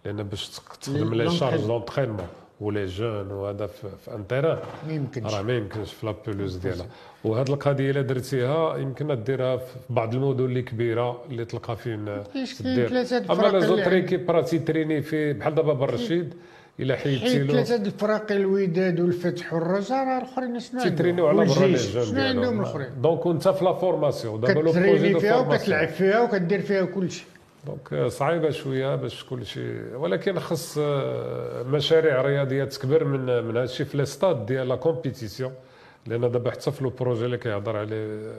[0.04, 1.60] لأن باش تخدم لي- شارج.
[1.60, 2.26] دونترينمون
[2.64, 5.34] ولا جون وهذا في, في ان تيران ما يمكنش.
[5.34, 6.86] راه ما يمكنش في لابولوز ديالها.
[7.24, 12.04] وهاد القضية إلا درتيها يمكن ديرها في بعض المدن اللي كبيرة اللي تلقى فين
[12.34, 15.54] كاينش كاين دير ثلاثة د أما لي اللي زوتر عند- ايكيب راه تيتريني في بحال
[15.54, 16.34] دابا بن رشيد
[16.80, 17.52] إلا حيدتي له.
[17.52, 21.74] ثلاثة د الفرق الوداد والفتح والرجاء راه الاخرين شنو عندهم؟ تيترينيو على برا لي.
[21.76, 24.40] جون شنو عندهم الاخرين؟ donc انت في la formation.
[24.40, 27.26] دابا le projet فيها وكتلعب فيها وكدير فيها كل شيء
[27.66, 29.96] donc صعيبة شوية باش كل شيء.
[29.96, 34.76] ولكن خص آه، مشاريع رياضية تكبر من من هذا الشيء في les stades ديال la
[34.76, 35.52] compétition
[36.06, 38.32] لأن دابا حتى في le projet اللي كيهضر عليه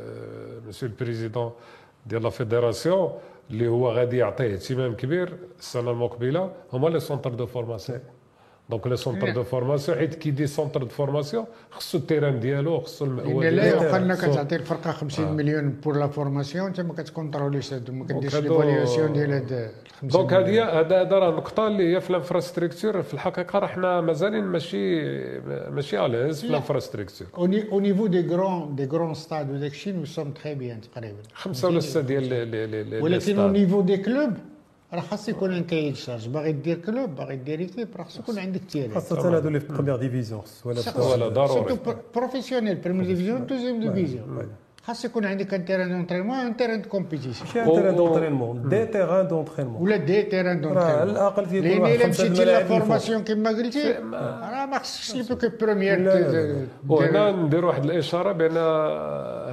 [0.68, 1.52] monsieur ال président
[2.06, 3.12] ديال la fédération
[3.52, 8.00] اللي هو غادي يعطيه اهتمام كبير السنة المقبلة هما les centres de formation
[8.70, 12.80] donc les centres de formation حيت qui dit centre de formation خصو ال terrain ديالو
[12.80, 16.68] خصو المأوى لأن لا ديالو يعقل انك خصو- تعطي الفرقه 50 مليون pour la formation
[16.68, 19.70] انت ما كتكونتروليش ما كديرش l'évaluation ديال هاد ال
[20.02, 20.80] 50 donc هذه.
[20.80, 25.02] هذا هذا راه النقطه اللي هي في ال infrastructure في الحقيقة راه حنا مازالين ماشي
[25.70, 26.52] ماشي à l'aise في la.
[26.52, 27.28] ال infrastructure
[27.72, 31.68] au niveau des grands des grands stades وداك الشيء nous sommes très bien تقريبا خمسه
[31.68, 33.52] ولا سته ديال ولكن au stade.
[33.52, 34.34] niveau des clubs
[34.94, 38.40] راه خاص يكون un cahier charges باغي دير club باغي دير équipe راه خاص يكون
[38.40, 40.82] عندك terrain خاصه هادو اللي في première division ولا
[41.12, 41.78] ولا ضروري.
[42.16, 44.48] professionnel première division deuxième division
[44.84, 48.86] خاص يكون عندك un terrain d'entraînement un terrain de compétition ماشي un terrain d'entraînement des
[48.86, 52.64] terrains d'entraînement ولا des terrains راه على d'entraînement الاقل تيكون لأن الا مشيتي la.
[52.64, 56.68] formation كما قلتي راه ما خصكش لي بوك première.
[56.90, 58.58] وهنا ندير واحد الإشارة بأن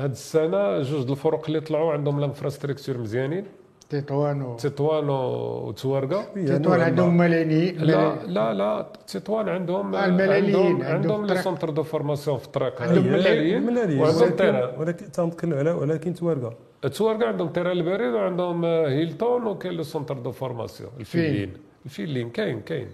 [0.03, 3.45] هاد السنة جوج الفرق اللي طلعوا عندهم ال infrastructure مزيانين.
[3.93, 11.27] تطوان و تطوان وتوارقه تطوان عندهم ملاني لا لا لا تطوان عندهم آه، الملاليين، عندهم
[11.27, 11.43] les.
[11.43, 16.55] centres de formation في الطريق عندهم ملالي وعندهم terrain ولكن تنتكلم على ولكن توارقه
[16.97, 21.53] توارقه عندهم terrain البريد وعندهم آه، هيلتون وكاين le centre de formation الفيلين.
[21.85, 22.89] الفيلين كاين كاين.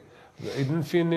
[0.59, 1.13] اذا فين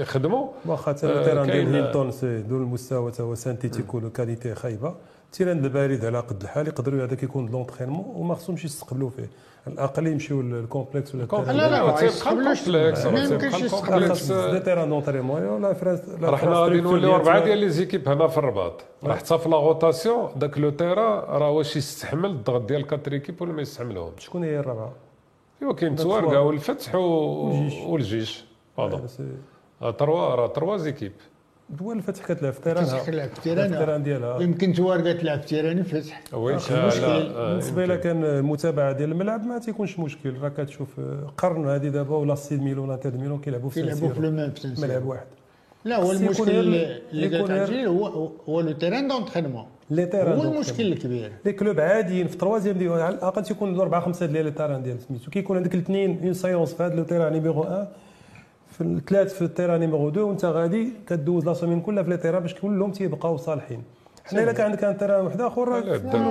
[0.00, 4.94] يخدموا؟ واخا آه، كاين- ديال هيلتون c'est دون المستوى تا هو synthétique وال qualité خايبة.
[5.32, 9.30] ال terrain البارد على قد الحال يقدروا هذاك يكون د l'entraînement وما خصهمش يستقبلوا فيه.
[9.66, 13.69] على الأقل يمشيو لل complexe ولا لا لا لا، ما ال complexe، ما يمكنش ال
[13.69, 14.32] complexe.
[14.32, 18.38] des terrains d'entraînement la France راه حنا غادي نوليو اربعه ديال les équipes هنا في
[18.38, 18.84] الرباط.
[19.04, 23.42] راه حتى في la rotation داك le terrain راه واش يستحمل الضغط ديال quatre équipes
[23.42, 24.24] ولا ما يستحملهمش.
[24.24, 24.92] شكون هي الرابعة؟
[25.62, 26.40] ايوا كاين توارقه.
[26.40, 26.94] والفتح.
[26.94, 28.44] والجيش.
[29.06, 29.24] c'est-
[29.82, 31.12] آه، trois راه trois équipes.
[31.78, 33.02] دول الفتح كتلعب في terrain ها.
[33.02, 33.66] كتلعب في terrain ها.
[33.66, 34.40] ال terrain ديالها.
[34.40, 37.84] يمكن توارقه تلعب في terrain فتح oui ماشي آه، بالنسبة.
[37.84, 40.34] الا كان المتابعه ديال الملعب ما تيكونش مشكل.
[40.40, 44.20] راه كتشوف آه، قرن هذه دابا ولا سي ميلون انتر ميلون كيلعبوا في كيلعبوا في
[44.78, 45.06] ملعب.
[45.06, 45.26] واحد.
[45.84, 51.32] لا هو المشكل اللي عجيل هو هو le terrain d'entraînement les terrains هو المشكل الكبير.
[51.44, 55.00] les clubs عاديين في troisième ديال على الأقل تيكون اربعه خمسة ديال les terrains ديال
[55.00, 55.30] سميتو.
[55.30, 57.88] كيكون عندك الاثنين une séance في هذا le terrain numéro 1
[58.80, 62.16] في الثلاث في ال terrain numéro 2 وانت غادي كدوز la semaine كلها في les
[62.16, 63.82] terrains باش كلهم تيبقاو صالحين.
[64.24, 65.80] حنا إلا كان عندك un terrain واحد اخر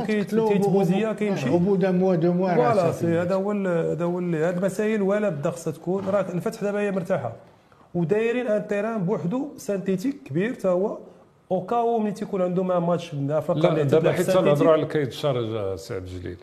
[0.05, 5.49] كيتبوزيا كيمشي mois deux mois راه voilà هذا هو هذا هو هاد المسائل ولا بدا
[5.51, 6.05] خصها تكون.
[6.09, 7.33] راه الفتح دابا هي مرتاحة.
[7.95, 10.97] ودايرين un terrain بوحدو synthétique كبير حتى هو.
[11.51, 14.71] au cas où ملي تيكون عندهم un match من أفريقيا لا اللي دابا حيت تنهضروا
[14.71, 16.37] على ال cahier de charge آه، سعد جليل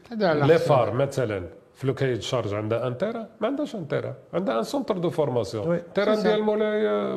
[0.46, 0.58] لي.
[0.58, 1.42] فار مثلا.
[1.76, 4.98] في le cahier de charge عندها un terrain ما عندهاش un terrain عندها un centre
[4.98, 5.78] de formation.
[5.94, 7.16] terrain ديال مولاي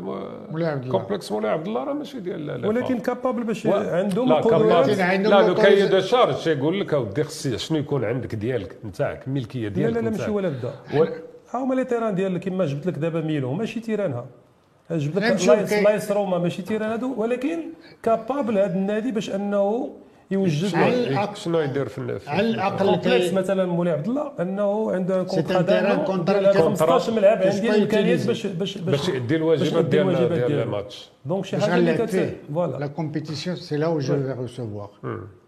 [0.51, 0.99] مولاي عبد الله.
[0.99, 2.99] complexe مولاي عبد الله راه ماشي ديال ولكن.
[2.99, 6.01] capable باش و- عندهم لا capable عندهم لا le cahier القدرات.
[6.01, 9.99] de charge تيقول لك اودي خصي شنو يكون عندك ديالك نتاعك الملكيه لا ديالك لا
[10.01, 10.36] لا ماشي نتاعك.
[10.36, 10.72] ولا بدا
[11.53, 14.26] ها هما les terrains ديال كيما جبت لك دابا ميلون ماشي terrain ها
[14.91, 17.60] جبت لا لك l'AS Roma ماشي terrain هادو ولكن
[18.03, 19.89] capable هذا النادي باش انه
[20.32, 24.07] يوجد على له الأقل- شنو يدير في النف على الأقل complexe كي- مثلا مولاي عبد
[24.07, 28.27] الله أنه عنده contrat ديال qui- 15 ملعب عندي الإمكانيات.
[28.27, 30.51] باش باش باش يدي الواجبات ديال ديال.
[30.60, 34.89] ال match donc شي حاجة اللي كت فوالا لا كومبيتيسيون سي لا جو في ريسيفوار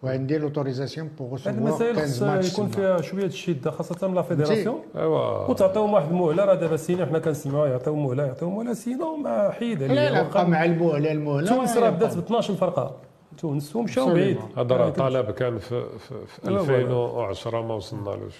[0.03, 4.15] وعندي لوتوريزاسيون بور هاد ريسيفوار المسائل 15 خص ماتش يكون فيها شوية الشده خاصة من
[4.15, 4.79] لا فيدراسيون.
[4.97, 6.45] ايوا وتعطيهم واحد المهلة.
[6.45, 8.73] راه دابا سينا حنا كنسمعوا يعطيهم مهلة يعطيهم مهلة.
[8.73, 12.95] سينو ما حيد لا لا بقى مع المهلة المهلة تونس راه بدات ب 12 فرقه
[13.41, 14.37] تونس ومشاو بعيد.
[14.57, 16.79] هذا راه يعني طلب كان في في, في لا، فوالا.
[16.81, 18.35] 2010 ما وصلنالوش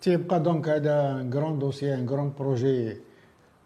[0.00, 2.96] تيبقى دونك هذا ان كرون دوسيي ان كرون بروجي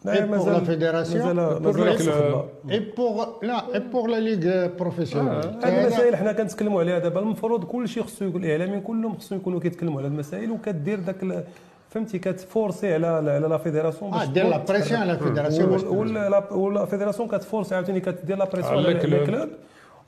[0.05, 2.71] لا، Et pour la fédération, مازال pour.
[2.71, 5.33] اي بوغ لا اي pour la ligue professionnelle
[5.65, 7.21] هذه المسائل حنا كنتكلموا عليها دابا.
[7.21, 11.45] المفروض كل شيء خصو يكون الاعلاميين كلهم خصهم يكونوا كيتكلموا على المسائل وكدير ذاك ال-
[11.91, 15.97] فهمتي كتفورسي على على la fédération آه دير la pression على ال fédération باش تنجح.
[15.97, 19.49] ولا la- fédération كتفورسي عاوتاني كدير la pression على على ال club.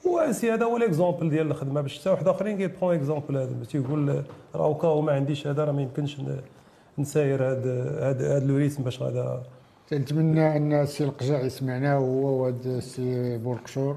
[0.05, 1.80] و c'est هذا هو l'exemple ديال الخدمة.
[1.80, 3.53] باش حتى واحد آخرين كيبقون exemple هذا.
[3.53, 4.24] باش تيقول
[4.55, 6.16] راه كاو ما عنديش هذا راه ما يمكنش
[6.99, 9.42] نساير هذا هذا هذا le rythme باش هذا
[9.88, 13.96] تنتمنى أن السي القجاع يسمعنا هو وهاد السي بوركشور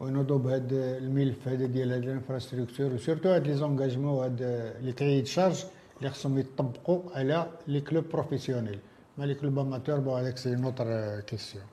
[0.00, 4.42] ونوضوا بهذا الملف هذا ديال هاد ال infrastructure و surtout هاد les engagements وهاد
[4.80, 5.64] les cahiers charge
[5.98, 8.78] اللي خصهم يطبقوا على les clubs professionnels.
[9.18, 11.64] ما les clubs amateurs bon هذاك c'est une autre question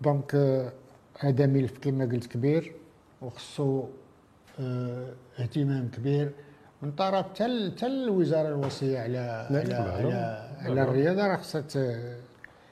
[0.00, 0.72] donc آه،
[1.18, 2.72] هذا ملف كما قلت كبير
[3.22, 3.84] وخصو
[4.60, 6.30] آه، اهتمام كبير
[6.82, 9.18] من طرف حتى ال- حتى الوزاره الوصية على.
[9.50, 11.62] على على, على الرياضة راه خصها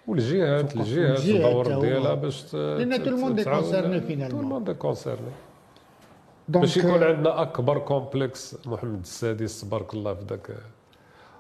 [0.07, 1.81] والجهات الجهات الدور.
[1.81, 4.45] ديالها باش ت- لأن ت- tout le monde est تعاون- concerné tout le finalement.
[4.53, 5.33] monde est concerné.
[6.49, 10.51] donc باش يكون عندنا أكبر complexe محمد السادس تبارك الله في ذاك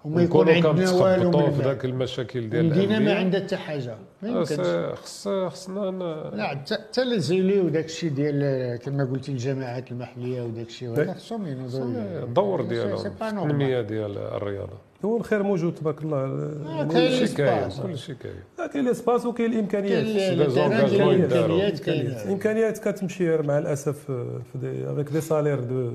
[0.04, 1.62] وما يكون عندنا والو في.
[1.62, 3.14] ذاك المشاكل ديال المدينة ما.
[3.14, 3.96] عندها حتى حاجة.
[4.22, 4.48] ما آه، يمكنش.
[4.66, 5.90] س- خص خصنا
[6.34, 10.88] لا حتى حتى les élus وداك الشيء ديال كما قلتي الجماعات المحلية وداك الشيء.
[10.88, 11.84] وهذا خصهم ينوضوا
[12.24, 13.06] الدور ديالهم.
[13.06, 14.78] التنمية ديال الرياضة.
[15.04, 16.50] هو الخير موجود تبارك الله.
[16.64, 18.68] كاين كل شيء كاين كل شيء كاين.
[18.72, 20.04] كاين ال espace وكاين الإمكانيات.
[20.04, 25.92] الإمكانيات كاين الإمكانيات كتمشي مع الأسف avec des salaires de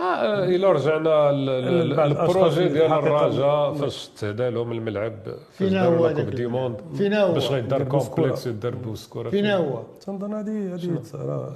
[0.00, 5.14] آه إلى رجعنا لل projet ديال الرجاء فاش تهدى لهم الملعب
[5.52, 7.32] فينا داروا هو هذاك demande فينا هو.
[7.32, 7.82] باش غيدار.
[7.84, 9.82] complexe يدار بوسكوره فينا هو.
[10.06, 11.02] تنظن هذه هذه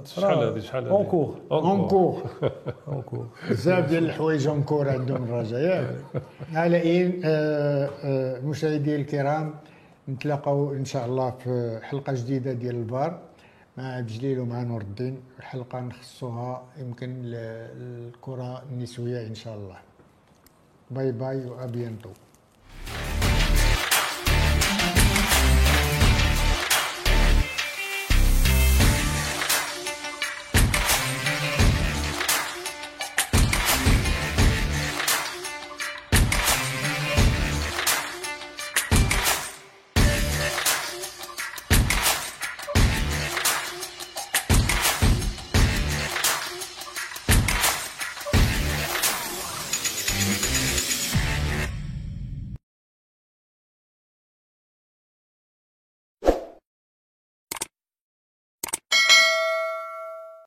[0.07, 1.35] شحال هذه؟ شحال هذه؟ encore.
[1.53, 2.23] encore.
[2.89, 3.27] encore.
[3.51, 5.97] بزاف ديال الحوايج encore عندهم الرجاء ياك
[6.55, 9.55] على اين آه، آه، مشاهدي الكرام
[10.09, 13.19] نتلاقاو إن شاء الله في حلقة جديدة ديال الفار.
[13.79, 19.79] مع بجليل ومع نور الدين الحلقة نخصوها يمكن للكره النسوية إن شاء الله.
[20.91, 22.11] باي باي وابيانتو